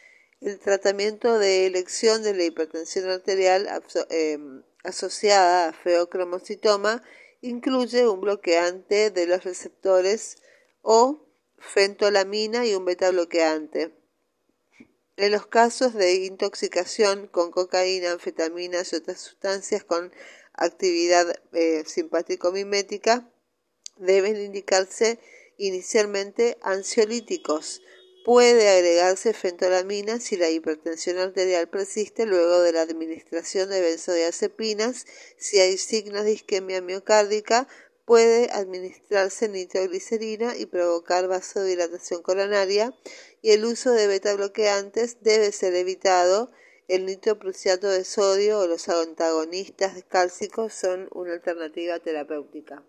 El 0.42 0.58
tratamiento 0.58 1.38
de 1.38 1.64
elección 1.64 2.22
de 2.22 2.34
la 2.34 2.44
hipertensión 2.44 3.08
arterial 3.08 3.66
em, 4.10 4.64
asociada 4.84 5.70
a 5.70 5.72
feocromocitoma 5.72 7.02
incluye 7.40 8.06
un 8.06 8.20
bloqueante 8.20 9.10
de 9.10 9.26
los 9.26 9.44
receptores 9.44 10.42
o 10.82 11.24
fentolamina 11.56 12.66
y 12.66 12.74
un 12.74 12.84
beta 12.84 13.10
bloqueante. 13.10 13.95
En 15.16 15.32
los 15.32 15.46
casos 15.46 15.94
de 15.94 16.14
intoxicación 16.14 17.26
con 17.26 17.50
cocaína, 17.50 18.12
anfetaminas 18.12 18.92
y 18.92 18.96
otras 18.96 19.20
sustancias 19.20 19.84
con 19.84 20.12
actividad 20.52 21.26
eh, 21.52 21.84
simpático-mimética, 21.86 23.30
deben 23.96 24.36
indicarse 24.36 25.18
inicialmente 25.56 26.58
ansiolíticos 26.62 27.80
Puede 28.26 28.68
agregarse 28.68 29.32
fentolamina 29.32 30.18
si 30.18 30.36
la 30.36 30.50
hipertensión 30.50 31.18
arterial 31.18 31.68
persiste 31.68 32.26
luego 32.26 32.60
de 32.60 32.72
la 32.72 32.82
administración 32.82 33.70
de 33.70 33.80
benzodiazepinas. 33.80 35.06
Si 35.38 35.60
hay 35.60 35.78
signos 35.78 36.24
de 36.24 36.32
isquemia 36.32 36.82
miocárdica, 36.82 37.68
puede 38.04 38.50
administrarse 38.50 39.48
nitroglicerina 39.48 40.56
y 40.56 40.66
provocar 40.66 41.28
vasodilatación 41.28 42.24
coronaria. 42.24 42.92
Y 43.46 43.52
el 43.52 43.64
uso 43.64 43.92
de 43.92 44.08
beta 44.08 44.34
bloqueantes 44.34 45.18
debe 45.22 45.52
ser 45.52 45.72
evitado. 45.76 46.50
El 46.88 47.06
nitroprusiato 47.06 47.88
de 47.88 48.02
sodio 48.02 48.58
o 48.58 48.66
los 48.66 48.88
antagonistas 48.88 50.02
cálcicos 50.08 50.74
son 50.74 51.08
una 51.12 51.34
alternativa 51.34 52.00
terapéutica. 52.00 52.82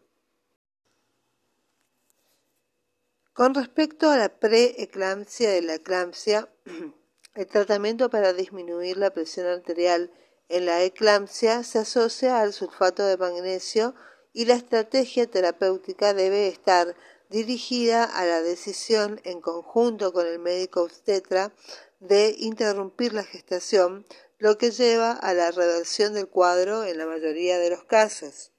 Con 3.33 3.53
respecto 3.53 4.09
a 4.09 4.17
la 4.17 4.29
preeclampsia 4.29 5.59
y 5.59 5.61
la 5.61 5.75
eclampsia, 5.75 6.49
el 7.35 7.45
tratamiento 7.45 8.09
para 8.09 8.33
disminuir 8.33 8.97
la 8.97 9.13
presión 9.13 9.45
arterial 9.45 10.11
en 10.49 10.65
la 10.65 10.81
eclampsia 10.81 11.61
se 11.61 11.77
asocia 11.77 12.41
al 12.41 12.51
sulfato 12.51 13.05
de 13.05 13.17
magnesio 13.17 13.93
y 14.33 14.45
la 14.45 14.55
estrategia 14.55 15.29
terapéutica 15.29 16.15
debe 16.15 16.47
estar 16.47 16.95
dirigida 17.29 18.03
a 18.03 18.25
la 18.25 18.41
decisión 18.41 19.19
en 19.23 19.41
conjunto 19.41 20.13
con 20.13 20.27
el 20.27 20.39
médico 20.39 20.81
obstetra 20.83 21.53
de 21.99 22.35
interrumpir 22.37 23.13
la 23.13 23.23
gestación, 23.23 24.05
lo 24.37 24.57
que 24.57 24.71
lleva 24.71 25.11
a 25.11 25.33
la 25.33 25.51
reversión 25.51 26.13
del 26.13 26.27
cuadro 26.29 26.83
en 26.83 26.97
la 26.97 27.05
mayoría 27.05 27.57
de 27.59 27.69
los 27.71 27.83
casos. 27.83 28.51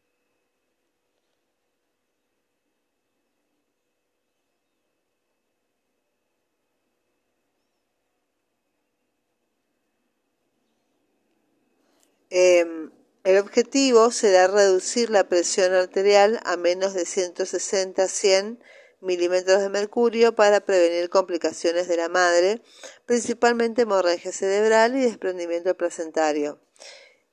Em, 12.31 12.91
el 13.29 13.37
objetivo 13.37 14.11
será 14.11 14.47
reducir 14.47 15.11
la 15.11 15.29
presión 15.29 15.75
arterial 15.75 16.41
a 16.47 16.57
menos 16.57 16.95
de 16.95 17.03
160-100 17.03 18.59
milímetros 19.03 19.61
de 19.61 19.69
mercurio 19.69 20.35
para 20.35 20.61
prevenir 20.61 21.11
complicaciones 21.11 21.89
de 21.89 21.99
la 21.99 22.09
madre, 22.09 22.63
principalmente 23.05 23.83
hemorragia 23.83 24.33
cerebral 24.33 24.97
y 24.97 25.03
desprendimiento 25.03 25.77
placentario. 25.77 26.59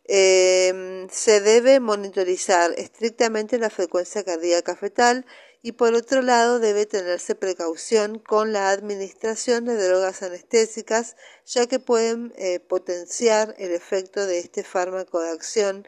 Em, 0.03 1.08
se 1.10 1.39
debe 1.39 1.79
monitorizar 1.79 2.73
estrictamente 2.75 3.58
la 3.58 3.69
frecuencia 3.69 4.25
cardíaca 4.25 4.75
fetal 4.75 5.25
y 5.65 5.71
por 5.71 5.95
otro 5.95 6.21
lado 6.21 6.60
debe 6.60 6.86
tenerse 6.86 7.34
precaución 7.34 8.19
con 8.19 8.54
la 8.54 8.69
administración 8.69 9.65
de 9.65 9.73
drogas 9.84 10.21
anestésicas 10.21 11.15
ya 11.43 11.65
que 11.65 11.80
pueden 11.80 12.36
eh, 12.38 12.60
potenciar 12.60 13.56
el 13.58 13.71
efecto 13.71 14.28
de 14.28 14.38
este 14.38 14.63
fármaco 14.63 15.21
de 15.21 15.32
acción 15.32 15.88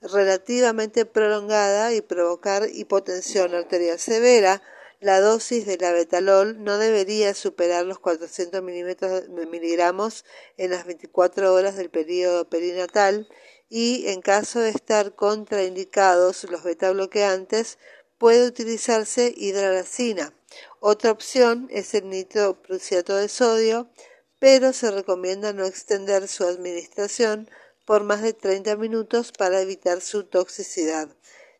relativamente 0.00 1.04
prolongada 1.04 1.92
y 1.92 2.00
provocar 2.00 2.70
hipotensión 2.72 3.54
arterial 3.54 3.98
severa. 3.98 4.62
La 4.98 5.20
dosis 5.20 5.66
de 5.66 5.76
la 5.76 5.92
betalol 5.92 6.64
no 6.64 6.78
debería 6.78 7.34
superar 7.34 7.84
los 7.84 7.98
400 7.98 8.62
miligramos 8.62 10.24
en 10.56 10.70
las 10.70 10.86
24 10.86 11.52
horas 11.52 11.76
del 11.76 11.90
periodo 11.90 12.48
perinatal 12.48 13.28
y 13.68 14.06
en 14.06 14.22
caso 14.22 14.60
de 14.60 14.70
estar 14.70 15.14
contraindicados 15.14 16.44
los 16.44 16.62
beta 16.62 16.90
bloqueantes 16.92 17.76
puede 18.18 18.46
utilizarse 18.46 19.32
hidralacina. 19.36 20.34
Otra 20.80 21.12
opción 21.12 21.68
es 21.70 21.94
el 21.94 22.08
nitroprusiato 22.08 23.16
de 23.16 23.28
sodio, 23.28 23.88
pero 24.38 24.72
se 24.72 24.90
recomienda 24.90 25.52
no 25.52 25.64
extender 25.64 26.28
su 26.28 26.44
administración 26.44 27.48
por 27.84 28.04
más 28.04 28.22
de 28.22 28.32
30 28.34 28.76
minutos 28.76 29.32
para 29.32 29.60
evitar 29.60 30.00
su 30.00 30.24
toxicidad. 30.24 31.08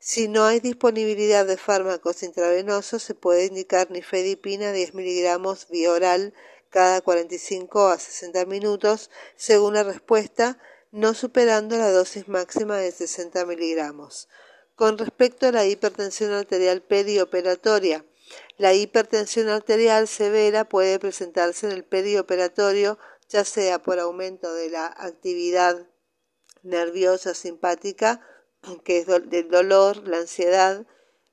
Si 0.00 0.28
no 0.28 0.44
hay 0.44 0.60
disponibilidad 0.60 1.46
de 1.46 1.56
fármacos 1.56 2.22
intravenosos, 2.22 3.02
se 3.02 3.14
puede 3.14 3.46
indicar 3.46 3.90
nifedipina 3.90 4.70
10 4.70 4.94
miligramos 4.94 5.66
oral 5.88 6.34
cada 6.70 7.00
45 7.00 7.88
a 7.88 7.98
60 7.98 8.44
minutos, 8.44 9.10
según 9.36 9.74
la 9.74 9.82
respuesta, 9.82 10.58
no 10.92 11.14
superando 11.14 11.76
la 11.76 11.90
dosis 11.90 12.28
máxima 12.28 12.76
de 12.76 12.92
60 12.92 13.44
miligramos. 13.46 14.28
Con 14.78 14.96
respecto 14.96 15.48
a 15.48 15.50
la 15.50 15.66
hipertensión 15.66 16.30
arterial 16.30 16.82
perioperatoria, 16.82 18.04
la 18.58 18.74
hipertensión 18.74 19.48
arterial 19.48 20.06
severa 20.06 20.68
puede 20.68 21.00
presentarse 21.00 21.66
en 21.66 21.72
el 21.72 21.82
perioperatorio 21.82 22.96
ya 23.28 23.44
sea 23.44 23.82
por 23.82 23.98
aumento 23.98 24.54
de 24.54 24.70
la 24.70 24.86
actividad 24.86 25.88
nerviosa 26.62 27.34
simpática, 27.34 28.24
que 28.84 28.98
es 28.98 29.06
del 29.08 29.50
dolor, 29.50 30.06
la 30.06 30.18
ansiedad, 30.18 30.86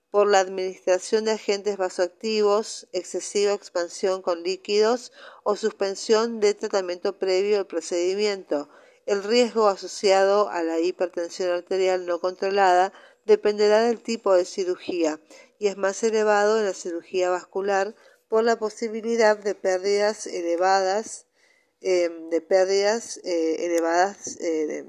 por 0.10 0.26
la 0.26 0.40
administración 0.40 1.26
de 1.26 1.34
agentes 1.34 1.78
vasoactivos, 1.78 2.88
excesiva 2.94 3.54
expansión 3.54 4.24
con 4.24 4.42
líquidos 4.42 5.12
o 5.44 5.56
suspensión 5.56 6.40
de 6.40 6.56
tratamiento 6.56 7.20
previo 7.20 7.60
al 7.60 7.68
procedimiento. 7.68 8.70
El 9.06 9.22
riesgo 9.24 9.68
asociado 9.68 10.50
a 10.50 10.64
la 10.64 10.80
hipertensión 10.80 11.52
arterial 11.52 12.08
no 12.08 12.20
controlada 12.20 12.92
dependerá 13.26 13.82
del 13.82 14.02
tipo 14.02 14.34
de 14.34 14.46
cirugía 14.46 15.20
y 15.60 15.68
es 15.68 15.78
más 15.78 16.04
elevado 16.04 16.60
en 16.60 16.66
la 16.66 16.74
cirugía 16.74 17.30
vascular 17.30 17.96
por 18.28 18.44
la 18.44 18.58
posibilidad 18.58 19.38
de 19.38 19.56
pérdidas 19.56 20.28
elevadas 20.28 21.26
em, 21.82 22.30
de 22.30 22.42
pérdidas 22.42 23.18
eh, 23.24 23.66
elevadas 23.66 24.38
eh, 24.42 24.86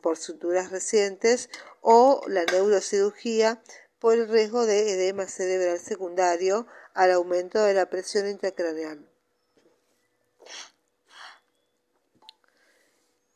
por 0.00 0.16
suturas 0.16 0.70
recientes 0.70 1.48
o 1.80 2.22
la 2.26 2.44
neurocirugía 2.44 3.62
por 3.98 4.14
el 4.14 4.28
riesgo 4.28 4.66
de 4.66 4.92
edema 4.92 5.26
cerebral 5.26 5.78
secundario 5.78 6.66
al 6.94 7.12
aumento 7.12 7.62
de 7.62 7.74
la 7.74 7.88
presión 7.88 8.28
intracraneal. 8.28 9.11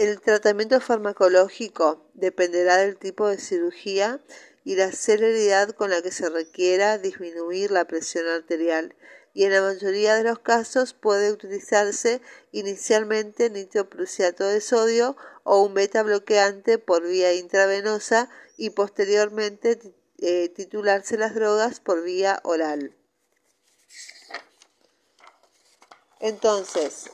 El 0.07 0.21
tratamiento 0.21 0.81
farmacológico 0.81 2.09
dependerá 2.15 2.77
del 2.77 2.97
tipo 2.97 3.27
de 3.27 3.39
cirugía 3.39 4.21
y 4.63 4.77
la 4.77 4.93
celeridad 4.93 5.71
con 5.71 5.91
la 5.91 6.01
que 6.01 6.13
se 6.13 6.31
requiera 6.31 6.97
disminuir 6.99 7.73
la 7.73 7.89
presión 7.89 8.29
arterial 8.29 8.95
y 9.35 9.47
en 9.47 9.53
la 9.53 9.63
mayoría 9.63 10.15
de 10.15 10.23
los 10.23 10.39
casos 10.39 10.95
puede 10.95 11.33
utilizarse 11.33 12.21
inicialmente 12.53 13.51
nitroprusiato 13.51 14.47
de 14.47 14.61
sodio 14.61 15.17
o 15.43 15.61
un 15.65 15.75
beta 15.75 16.05
bloqueante 16.05 16.79
por 16.79 17.03
vía 17.03 17.35
intravenosa 17.35 18.31
y 18.57 18.71
posteriormente 18.71 19.81
eh, 20.19 20.51
titularse 20.51 21.19
las 21.19 21.35
drogas 21.35 21.81
por 21.81 22.05
vía 22.05 22.39
oral. 22.45 22.95
Entonces, 26.21 27.11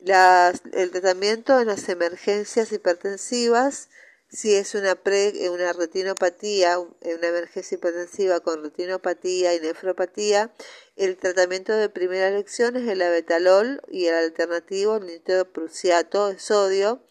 em, 0.00 0.54
el 0.72 0.90
tratamiento 0.90 1.60
en 1.60 1.68
las 1.68 1.88
emergencias 1.88 2.72
hipertensivas, 2.72 3.88
si 4.30 4.54
es 4.54 4.74
una, 4.74 4.94
pre, 4.94 5.48
una 5.50 5.72
retinopatía, 5.72 6.78
una 6.78 7.28
emergencia 7.28 7.76
hipertensiva 7.76 8.40
con 8.40 8.62
retinopatía 8.62 9.54
y 9.54 9.60
nefropatía, 9.60 10.52
el 10.96 11.16
tratamiento 11.16 11.72
de 11.72 11.88
primera 11.88 12.28
elección 12.28 12.76
es 12.76 12.88
el 12.88 13.00
abetalol 13.00 13.80
y 13.88 14.06
el 14.06 14.14
alternativo, 14.14 14.96
el 14.96 15.06
nitroprusiato 15.06 16.28
de 16.28 16.38
sodio, 16.38 17.02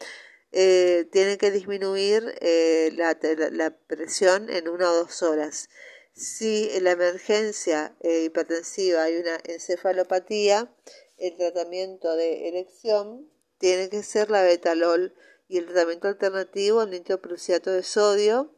eh, 0.52 1.08
tiene 1.12 1.38
que 1.38 1.52
disminuir 1.52 2.36
eh, 2.42 2.92
la, 2.96 3.18
la, 3.52 3.72
presión 3.72 4.50
en 4.50 4.70
una 4.70 4.92
o 4.92 4.96
dos 4.96 5.22
horas. 5.24 5.70
Si 6.14 6.70
en 6.74 6.86
la 6.86 6.92
emergencia 6.92 7.96
eh, 8.02 8.24
hipertensiva 8.26 9.04
hay 9.04 9.18
una 9.18 9.38
encefalopatía, 9.44 10.72
el 11.18 11.36
tratamiento 11.36 12.16
de 12.16 12.48
erección 12.48 13.30
tiene 13.58 13.90
que 13.90 14.04
ser 14.04 14.30
la 14.30 14.44
betalol 14.44 15.14
y 15.48 15.58
el 15.58 15.66
tratamiento 15.66 16.08
alternativo 16.08 16.84
el 16.84 16.92
nitroprusiato 16.92 17.72
de 17.72 17.84
sodio 17.84 18.54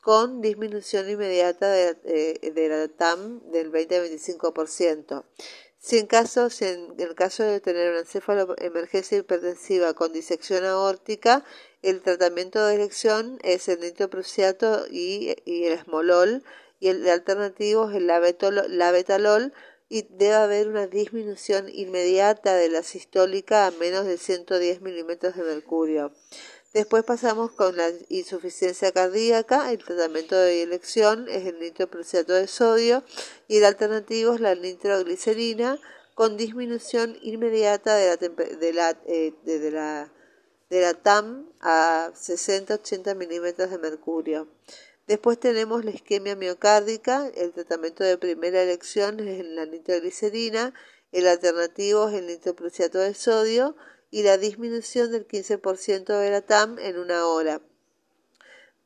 con 0.00 0.40
disminución 0.40 1.08
inmediata 1.10 1.70
de, 1.70 1.94
de 1.94 2.68
la 2.68 2.88
TAM 2.88 3.40
del 3.50 3.70
20-25%. 3.70 5.24
Si 5.82 5.96
en, 5.96 6.06
caso, 6.06 6.50
si 6.50 6.66
en 6.66 6.94
el 6.98 7.14
caso 7.14 7.42
de 7.42 7.58
tener 7.58 7.90
una 7.90 8.54
emergencia 8.58 9.16
hipertensiva 9.16 9.94
con 9.94 10.12
disección 10.12 10.66
aórtica, 10.66 11.42
el 11.80 12.02
tratamiento 12.02 12.66
de 12.66 12.74
elección 12.74 13.38
es 13.42 13.66
el 13.68 13.80
nitroprusiato 13.80 14.86
y, 14.90 15.36
el 15.46 15.72
esmolol 15.72 16.44
y 16.80 16.88
el 16.88 17.08
alternativo 17.08 17.88
es 17.88 17.96
el 17.96 18.06
labetalol 18.06 19.54
y 19.90 20.02
debe 20.02 20.34
haber 20.34 20.68
una 20.68 20.86
disminución 20.86 21.68
inmediata 21.68 22.54
de 22.54 22.70
la 22.70 22.84
sistólica 22.84 23.66
a 23.66 23.72
menos 23.72 24.06
de 24.06 24.16
110 24.16 24.80
milímetros 24.82 25.34
de 25.36 25.42
mercurio. 25.42 26.12
Después 26.72 27.02
pasamos 27.02 27.50
con 27.50 27.76
la 27.76 27.90
insuficiencia 28.08 28.92
cardíaca. 28.92 29.72
El 29.72 29.82
tratamiento 29.82 30.36
de 30.36 30.62
elección 30.62 31.28
es 31.28 31.44
el 31.44 31.58
nitroprusiato 31.58 32.32
de 32.32 32.46
sodio 32.46 33.02
y 33.48 33.56
el 33.56 33.64
alternativo 33.64 34.34
es 34.34 34.40
la 34.40 34.54
nitroglicerina 34.54 35.80
con 36.14 36.36
disminución 36.36 37.18
inmediata 37.22 37.96
de 37.96 38.06
la, 38.06 38.16
de 38.16 38.72
la, 38.72 38.96
eh, 39.08 39.34
de 39.42 39.70
la, 39.72 40.12
de 40.70 40.80
la 40.82 40.94
TAM 40.94 41.50
a 41.60 42.12
60-80 42.14 43.16
milímetros 43.16 43.70
de 43.70 43.78
mercurio. 43.78 44.46
Después 45.10 45.40
tenemos 45.40 45.84
la 45.84 45.90
isquemia 45.90 46.36
miocárdica. 46.36 47.26
El 47.34 47.50
tratamiento 47.50 48.04
de 48.04 48.16
primera 48.16 48.62
elección 48.62 49.18
es 49.18 49.44
la 49.44 49.66
nitroglicerina. 49.66 50.72
El 51.10 51.26
alternativo 51.26 52.08
es 52.08 52.14
el 52.14 52.28
nitroprusiato 52.28 53.00
de 53.00 53.12
sodio 53.14 53.74
y 54.12 54.22
la 54.22 54.38
disminución 54.38 55.10
del 55.10 55.26
15% 55.26 56.16
de 56.16 56.30
la 56.30 56.42
TAM 56.42 56.78
en 56.78 56.96
una 56.96 57.26
hora. 57.26 57.60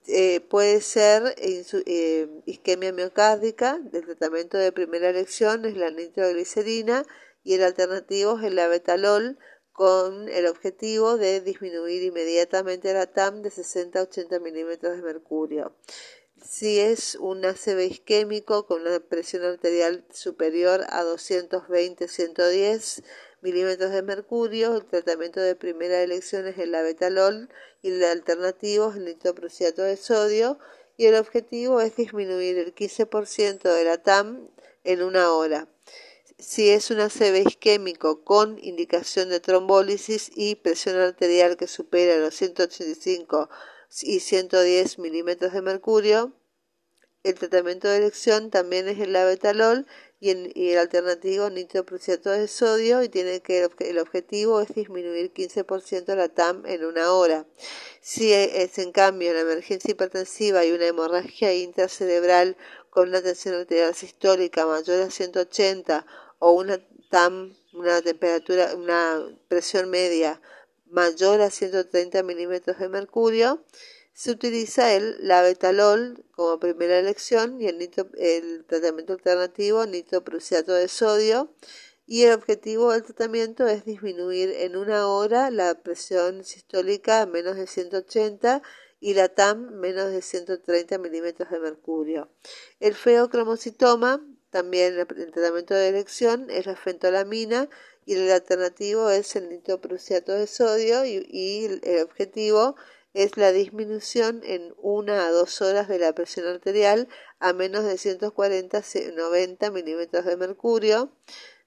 Eh, 0.06 0.40
puede 0.40 0.80
ser 0.80 1.34
eh, 1.36 2.26
isquemia 2.46 2.94
miocárdica, 2.94 3.78
el 3.92 4.06
tratamiento 4.06 4.56
de 4.56 4.72
primera 4.72 5.10
elección 5.10 5.66
es 5.66 5.76
la 5.76 5.90
nitroglicerina 5.90 7.04
y 7.42 7.52
el 7.52 7.64
alternativo 7.64 8.38
es 8.38 8.44
el 8.44 8.58
abetalol 8.58 9.36
con 9.74 10.30
el 10.30 10.46
objetivo 10.46 11.18
de 11.18 11.40
disminuir 11.40 12.04
inmediatamente 12.04 12.94
la 12.94 13.06
TAM 13.06 13.42
de 13.42 13.50
60 13.50 13.98
a 13.98 14.02
80 14.04 14.38
milímetros 14.38 14.96
de 14.96 15.02
mercurio. 15.02 15.74
Si 16.42 16.78
es 16.78 17.16
un 17.16 17.44
ACV 17.44 17.80
isquémico 17.90 18.66
con 18.66 18.82
una 18.82 19.00
presión 19.00 19.42
arterial 19.42 20.04
superior 20.12 20.84
a 20.88 21.02
220-110 21.02 23.02
milímetros 23.44 23.92
de 23.92 24.02
mercurio. 24.02 24.76
El 24.76 24.86
tratamiento 24.86 25.40
de 25.40 25.54
primera 25.54 26.02
elección 26.02 26.46
es 26.46 26.58
el 26.58 26.74
abetalol 26.74 27.50
y 27.82 27.90
el 27.90 28.04
alternativo 28.04 28.90
es 28.90 28.96
el 28.96 29.04
nitroprusiato 29.04 29.82
de 29.82 29.96
sodio 29.96 30.58
y 30.96 31.06
el 31.06 31.16
objetivo 31.16 31.80
es 31.80 31.96
disminuir 31.96 32.58
el 32.58 32.74
15% 32.74 33.62
de 33.62 33.84
la 33.84 33.98
TAM 33.98 34.48
en 34.84 35.02
una 35.02 35.32
hora. 35.32 35.68
Si 36.38 36.68
es 36.68 36.90
un 36.90 36.98
ACV 36.98 37.46
isquémico 37.46 38.24
con 38.24 38.58
indicación 38.58 39.28
de 39.28 39.38
trombólisis 39.38 40.32
y 40.34 40.56
presión 40.56 40.96
arterial 40.96 41.56
que 41.56 41.68
supera 41.68 42.16
los 42.16 42.34
185 42.34 43.48
y 44.02 44.18
110 44.18 44.98
milímetros 44.98 45.52
de 45.52 45.62
mercurio, 45.62 46.32
el 47.22 47.34
tratamiento 47.36 47.88
de 47.88 47.98
elección 47.98 48.50
también 48.50 48.88
es 48.88 48.98
el 48.98 49.14
abetalol 49.14 49.86
y 50.20 50.30
el, 50.30 50.78
alternativo 50.78 51.50
nitroprusiato 51.50 52.30
de 52.30 52.48
sodio 52.48 53.02
y 53.02 53.08
tiene 53.08 53.40
que 53.40 53.68
el, 53.78 53.98
objetivo 53.98 54.60
es 54.60 54.74
disminuir 54.74 55.32
15% 55.32 56.14
la 56.16 56.28
TAM 56.28 56.66
en 56.66 56.84
una 56.84 57.12
hora. 57.12 57.46
Si 58.00 58.32
es 58.32 58.76
en 58.78 58.90
cambio 58.90 59.30
una 59.30 59.40
emergencia 59.40 59.92
hipertensiva 59.92 60.64
y 60.64 60.72
una 60.72 60.86
hemorragia 60.86 61.54
intracerebral 61.54 62.56
con 62.90 63.08
una 63.08 63.22
tensión 63.22 63.54
arterial 63.54 63.94
sistólica 63.94 64.66
mayor 64.66 65.02
a 65.02 65.10
180 65.10 66.06
o 66.46 66.52
una 66.52 66.78
TAM, 67.08 67.56
una 67.72 68.02
temperatura, 68.02 68.74
una 68.74 69.34
presión 69.48 69.88
media 69.88 70.42
mayor 70.84 71.40
a 71.40 71.48
130 71.48 72.22
milímetros 72.22 72.78
de 72.78 72.90
mercurio, 72.90 73.64
se 74.12 74.30
utiliza 74.30 74.92
el 74.92 75.16
labetalol 75.26 76.22
como 76.32 76.60
primera 76.60 76.98
elección 76.98 77.62
y 77.62 77.68
el, 77.68 77.90
el 78.18 78.66
tratamiento 78.66 79.14
alternativo 79.14 79.86
nitroprusiato 79.86 80.74
de 80.74 80.88
sodio 80.88 81.50
y 82.06 82.24
el 82.24 82.34
objetivo 82.34 82.92
del 82.92 83.04
tratamiento 83.04 83.66
es 83.66 83.86
disminuir 83.86 84.50
en 84.50 84.76
una 84.76 85.08
hora 85.08 85.50
la 85.50 85.82
presión 85.82 86.44
sistólica 86.44 87.22
a 87.22 87.26
menos 87.26 87.56
de 87.56 87.66
180 87.66 88.60
y 89.00 89.14
la 89.14 89.30
TAM 89.30 89.70
menos 89.80 90.12
de 90.12 90.20
130 90.20 90.98
milímetros 90.98 91.50
de 91.50 91.58
mercurio. 91.58 92.28
El 92.80 92.94
feocromocitoma, 92.94 94.20
también 94.54 94.96
el 94.96 95.32
tratamiento 95.32 95.74
de 95.74 95.88
elección, 95.88 96.48
es 96.48 96.66
la 96.66 96.76
fentolamina 96.76 97.68
y 98.06 98.14
el 98.14 98.30
alternativo 98.30 99.10
es 99.10 99.34
el 99.34 99.48
nitroprusiato 99.48 100.30
de 100.30 100.46
sodio 100.46 101.04
y 101.04 101.80
el 101.82 102.02
objetivo 102.04 102.76
es 103.14 103.36
la 103.36 103.50
disminución 103.50 104.42
en 104.44 104.72
una 104.78 105.26
a 105.26 105.32
dos 105.32 105.60
horas 105.60 105.88
de 105.88 105.98
la 105.98 106.12
presión 106.12 106.46
arterial 106.46 107.08
a 107.40 107.52
menos 107.52 107.82
de 107.82 107.94
140-90 107.94 109.72
milímetros 109.72 110.24
de 110.24 110.36
mercurio. 110.36 111.10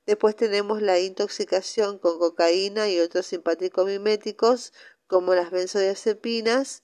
Después 0.06 0.38
tenemos 0.38 0.82
la 0.82 0.98
intoxicación 0.98 2.00
con 2.00 2.20
cocaína 2.20 2.88
y 2.88 3.02
otros 3.02 3.26
simpático-miméticos 3.26 4.72
como 5.08 5.36
las 5.36 5.52
benzodiazepinas, 5.52 6.84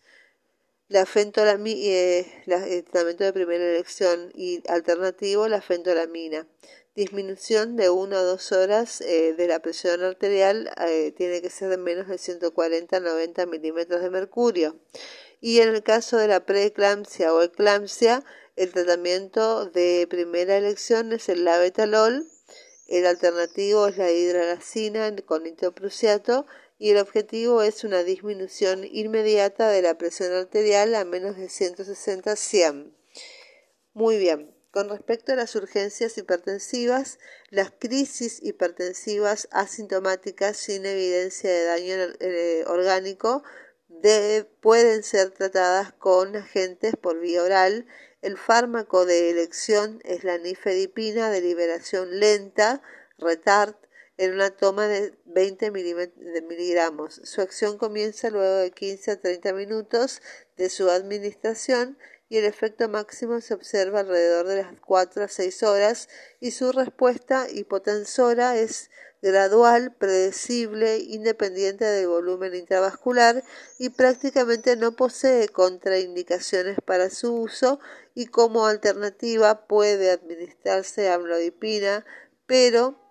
la 0.88 1.06
fentolamina, 1.06 1.80
eh, 1.82 2.44
el 2.46 2.84
tratamiento 2.84 3.24
de 3.24 3.34
primera 3.34 3.64
elección 3.64 4.32
y 4.36 4.62
alternativo 4.70 5.48
la 5.48 5.62
fentolamina 5.62 6.48
disminución 6.96 7.76
de 7.76 7.90
1 7.90 8.16
a 8.16 8.22
2 8.22 8.52
horas 8.52 9.02
eh, 9.02 9.34
de 9.34 9.48
la 9.48 9.60
presión 9.60 10.04
arterial 10.04 10.70
eh, 10.88 11.12
tiene 11.18 11.42
que 11.42 11.50
ser 11.50 11.70
de 11.70 11.78
menos 11.78 12.08
de 12.08 12.18
140 12.18 12.98
a 12.98 13.00
90 13.00 13.46
milímetros 13.48 14.02
de 14.02 14.10
mercurio. 14.10 14.78
Y 15.42 15.60
en 15.60 15.70
el 15.70 15.84
caso 15.84 16.18
de 16.18 16.28
la 16.28 16.46
preeclampsia 16.46 17.34
o 17.34 17.42
eclampsia, 17.42 18.24
el 18.56 18.72
tratamiento 18.72 19.66
de 19.66 20.08
primera 20.10 20.56
elección 20.56 21.12
es 21.12 21.30
el 21.30 21.44
labetalol, 21.44 22.28
el 22.88 23.06
alternativo 23.08 23.88
es 23.88 23.98
la 23.98 24.12
hidralacina 24.12 25.16
con 25.26 25.44
nitroprusiato 25.44 26.46
y 26.84 26.92
el 26.92 26.98
objetivo 26.98 27.62
es 27.62 27.86
una 27.86 28.04
disminución 28.04 28.84
inmediata 28.84 29.70
de 29.70 29.82
la 29.82 29.98
presión 29.98 30.34
arterial 30.34 30.94
a 30.96 31.06
menos 31.06 31.38
de 31.38 31.46
160-100. 31.46 32.92
Muy 33.94 34.18
bien. 34.18 34.54
Con 34.70 34.90
respecto 34.90 35.32
a 35.32 35.38
las 35.38 35.56
urgencias 35.56 36.18
hipertensivas, 36.18 37.20
las 37.50 37.72
crisis 37.72 38.44
hipertensivas 38.44 39.48
asintomáticas 39.52 40.58
sin 40.58 40.86
evidencia 40.86 41.50
de 41.50 41.64
daño 41.64 41.96
orgánico 42.68 43.44
pueden 44.60 45.04
ser 45.04 45.32
tratadas 45.32 45.94
con 45.94 46.36
agentes 46.36 46.98
por 46.98 47.18
vía 47.22 47.44
oral. 47.44 47.88
El 48.22 48.38
fármaco 48.38 49.06
de 49.06 49.30
elección 49.30 50.02
es 50.04 50.26
la 50.26 50.38
nifedipina 50.38 51.30
de 51.30 51.40
liberación 51.40 52.20
lenta, 52.20 52.82
retard, 53.18 53.76
en 54.18 54.34
una 54.34 54.52
toma 54.52 54.88
de 54.88 55.14
20 55.26 55.72
miligramos. 55.72 57.22
Su 57.24 57.42
acción 57.42 57.78
comienza 57.78 58.30
luego 58.30 58.56
de 58.56 58.72
15 58.72 59.12
a 59.12 59.20
30 59.20 59.54
minutos 59.54 60.22
de 60.58 60.70
su 60.70 60.90
administración 60.90 61.98
y 62.30 62.38
el 62.38 62.46
efecto 62.46 62.90
máximo 62.90 63.42
se 63.42 63.54
observa 63.54 64.00
alrededor 64.00 64.48
de 64.48 64.64
las 64.64 64.80
4 64.82 65.24
a 65.24 65.28
6 65.28 65.64
horas 65.64 66.10
y 66.40 66.52
su 66.52 66.72
respuesta 66.72 67.48
hipotensora 67.50 68.58
es 68.58 68.90
gradual, 69.22 69.96
predecible, 69.96 70.98
independiente 70.98 71.86
del 71.86 72.08
volumen 72.08 72.56
intravascular 72.56 73.44
y 73.80 73.90
prácticamente 73.90 74.76
no 74.76 74.96
posee 74.96 75.48
contraindicaciones 75.48 76.78
para 76.86 77.10
su 77.10 77.34
uso 77.34 77.80
y 78.16 78.26
como 78.26 78.66
alternativa 78.66 79.66
puede 79.66 80.12
administrarse 80.12 81.10
amlodipina, 81.10 82.06
pero 82.46 83.03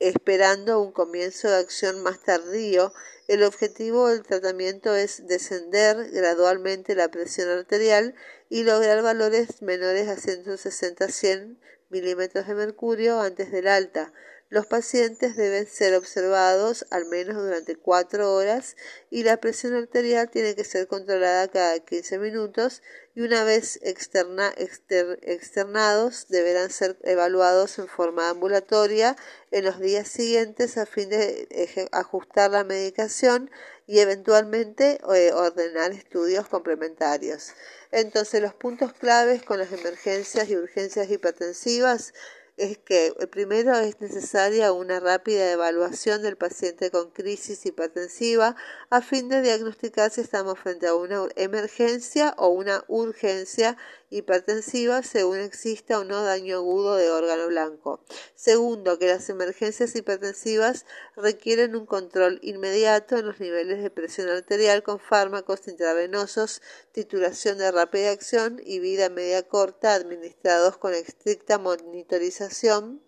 esperando 0.00 0.80
un 0.80 0.92
comienzo 0.92 1.48
de 1.48 1.56
acción 1.56 2.02
más 2.02 2.20
tardío, 2.20 2.92
el 3.26 3.42
objetivo 3.42 4.08
del 4.08 4.22
tratamiento 4.22 4.94
es 4.94 5.26
descender 5.26 6.10
gradualmente 6.10 6.94
la 6.94 7.08
presión 7.08 7.48
arterial 7.50 8.14
y 8.48 8.64
lograr 8.64 9.02
valores 9.02 9.60
menores 9.60 10.08
a 10.08 10.16
160-100 10.16 11.58
milímetros 11.90 12.46
de 12.46 12.54
mercurio 12.54 13.20
antes 13.20 13.52
del 13.52 13.68
alta. 13.68 14.12
Los 14.50 14.66
pacientes 14.66 15.36
deben 15.36 15.66
ser 15.66 15.94
observados 15.94 16.86
al 16.88 17.04
menos 17.04 17.36
durante 17.36 17.76
cuatro 17.76 18.32
horas 18.32 18.76
y 19.10 19.22
la 19.22 19.36
presión 19.36 19.74
arterial 19.74 20.30
tiene 20.30 20.54
que 20.54 20.64
ser 20.64 20.86
controlada 20.86 21.48
cada 21.48 21.78
15 21.80 22.18
minutos 22.18 22.80
y 23.14 23.20
una 23.20 23.44
vez 23.44 23.78
externados 23.82 26.28
deberán 26.28 26.70
ser 26.70 26.96
evaluados 27.02 27.78
en 27.78 27.88
forma 27.88 28.30
ambulatoria 28.30 29.16
en 29.50 29.66
los 29.66 29.80
días 29.80 30.08
siguientes 30.08 30.78
a 30.78 30.86
fin 30.86 31.10
de 31.10 31.46
ajustar 31.92 32.50
la 32.50 32.64
medicación 32.64 33.50
y 33.86 33.98
eventualmente 33.98 34.98
eh, 35.14 35.30
ordenar 35.32 35.92
estudios 35.92 36.48
complementarios. 36.48 37.52
Entonces 37.90 38.40
los 38.40 38.54
puntos 38.54 38.94
claves 38.94 39.42
con 39.42 39.58
las 39.58 39.72
emergencias 39.72 40.48
y 40.48 40.56
urgencias 40.56 41.10
hipertensivas 41.10 42.14
es 42.58 42.78
que 42.78 43.14
primero 43.30 43.74
es 43.76 44.00
necesaria 44.00 44.72
una 44.72 45.00
rápida 45.00 45.52
evaluación 45.52 46.22
del 46.22 46.36
paciente 46.36 46.90
con 46.90 47.10
crisis 47.10 47.64
hipertensiva 47.64 48.56
a 48.90 49.00
fin 49.00 49.28
de 49.28 49.42
diagnosticar 49.42 50.10
si 50.10 50.20
estamos 50.20 50.58
frente 50.58 50.86
a 50.88 50.94
una 50.94 51.28
emergencia 51.36 52.34
o 52.36 52.48
una 52.48 52.84
urgencia 52.88 53.76
hipertensiva 54.10 55.02
según 55.02 55.38
exista 55.38 55.98
o 55.98 56.04
no 56.04 56.22
daño 56.22 56.56
agudo 56.56 56.96
de 56.96 57.10
órgano 57.10 57.48
blanco. 57.48 58.04
Segundo, 58.34 58.98
que 58.98 59.06
las 59.06 59.28
emergencias 59.28 59.94
hipertensivas 59.94 60.86
requieren 61.16 61.76
un 61.76 61.86
control 61.86 62.38
inmediato 62.42 63.16
en 63.16 63.26
los 63.26 63.40
niveles 63.40 63.82
de 63.82 63.90
presión 63.90 64.28
arterial 64.28 64.82
con 64.82 64.98
fármacos 64.98 65.68
intravenosos, 65.68 66.62
titulación 66.92 67.58
de 67.58 67.70
rápida 67.70 68.10
acción 68.10 68.60
y 68.64 68.78
vida 68.78 69.08
media 69.08 69.46
corta 69.46 69.94
administrados 69.94 70.78
con 70.78 70.94
estricta 70.94 71.58
monitorización 71.58 73.02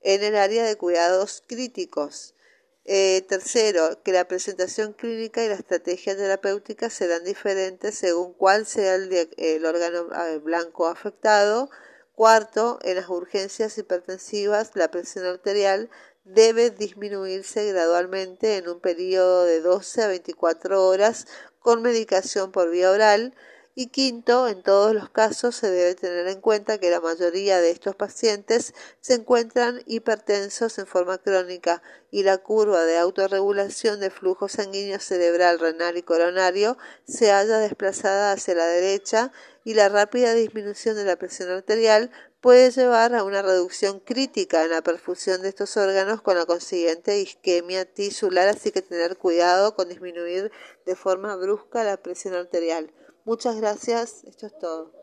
en 0.00 0.22
el 0.22 0.36
área 0.36 0.64
de 0.64 0.76
cuidados 0.76 1.42
críticos. 1.46 2.34
Eh, 2.90 3.20
tercero, 3.28 4.02
que 4.02 4.12
la 4.12 4.26
presentación 4.26 4.94
clínica 4.94 5.44
y 5.44 5.48
la 5.48 5.56
estrategia 5.56 6.16
terapéutica 6.16 6.88
serán 6.88 7.22
diferentes 7.22 7.98
según 7.98 8.32
cuál 8.32 8.64
sea 8.64 8.94
el, 8.94 9.66
órgano 9.66 10.08
blanco 10.40 10.86
afectado. 10.86 11.68
Cuarto, 12.14 12.78
en 12.82 12.96
las 12.96 13.10
urgencias 13.10 13.76
hipertensivas 13.76 14.70
la 14.74 14.90
presión 14.90 15.26
arterial 15.26 15.90
debe 16.24 16.70
disminuirse 16.70 17.66
gradualmente 17.66 18.56
en 18.56 18.70
un 18.70 18.80
periodo 18.80 19.44
de 19.44 19.60
12 19.60 20.04
a 20.04 20.08
24 20.08 20.86
horas 20.86 21.26
con 21.58 21.82
medicación 21.82 22.52
por 22.52 22.70
vía 22.70 22.90
oral 22.90 23.34
y 23.80 23.90
quinto, 23.90 24.48
en 24.48 24.64
todos 24.64 24.92
los 24.92 25.08
casos 25.08 25.54
se 25.54 25.70
debe 25.70 25.94
tener 25.94 26.26
en 26.26 26.40
cuenta 26.40 26.78
que 26.78 26.90
la 26.90 27.00
mayoría 27.00 27.60
de 27.60 27.70
estos 27.70 27.94
pacientes 27.94 28.74
se 29.00 29.14
encuentran 29.14 29.82
hipertensos 29.86 30.80
en 30.80 30.86
forma 30.88 31.18
crónica 31.18 31.80
y 32.10 32.24
la 32.24 32.38
curva 32.38 32.84
de 32.86 32.98
autorregulación 32.98 34.00
de 34.00 34.10
flujo 34.10 34.48
sanguíneo 34.48 34.98
cerebral, 34.98 35.60
renal 35.60 35.96
y 35.96 36.02
coronario 36.02 36.76
se 37.06 37.30
haya 37.30 37.58
desplazada 37.58 38.32
hacia 38.32 38.56
la 38.56 38.66
derecha 38.66 39.30
y 39.62 39.74
la 39.74 39.88
rápida 39.88 40.34
disminución 40.34 40.96
de 40.96 41.04
la 41.04 41.14
presión 41.14 41.48
arterial 41.48 42.10
puede 42.40 42.72
llevar 42.72 43.14
a 43.14 43.22
una 43.22 43.42
reducción 43.42 44.00
crítica 44.00 44.64
en 44.64 44.70
la 44.70 44.82
perfusión 44.82 45.40
de 45.42 45.50
estos 45.50 45.76
órganos 45.76 46.20
con 46.20 46.36
la 46.36 46.46
consiguiente 46.46 47.20
isquemia 47.20 47.84
tisular, 47.84 48.48
así 48.48 48.72
que 48.72 48.82
tener 48.82 49.16
cuidado 49.16 49.76
con 49.76 49.88
disminuir 49.88 50.50
de 50.84 50.96
forma 50.96 51.36
brusca 51.36 51.84
la 51.84 51.96
presión 51.96 52.34
arterial. 52.34 52.92
Muchas 53.28 53.56
gracias. 53.56 54.24
Esto 54.24 54.46
es 54.46 54.56
todo. 54.56 54.97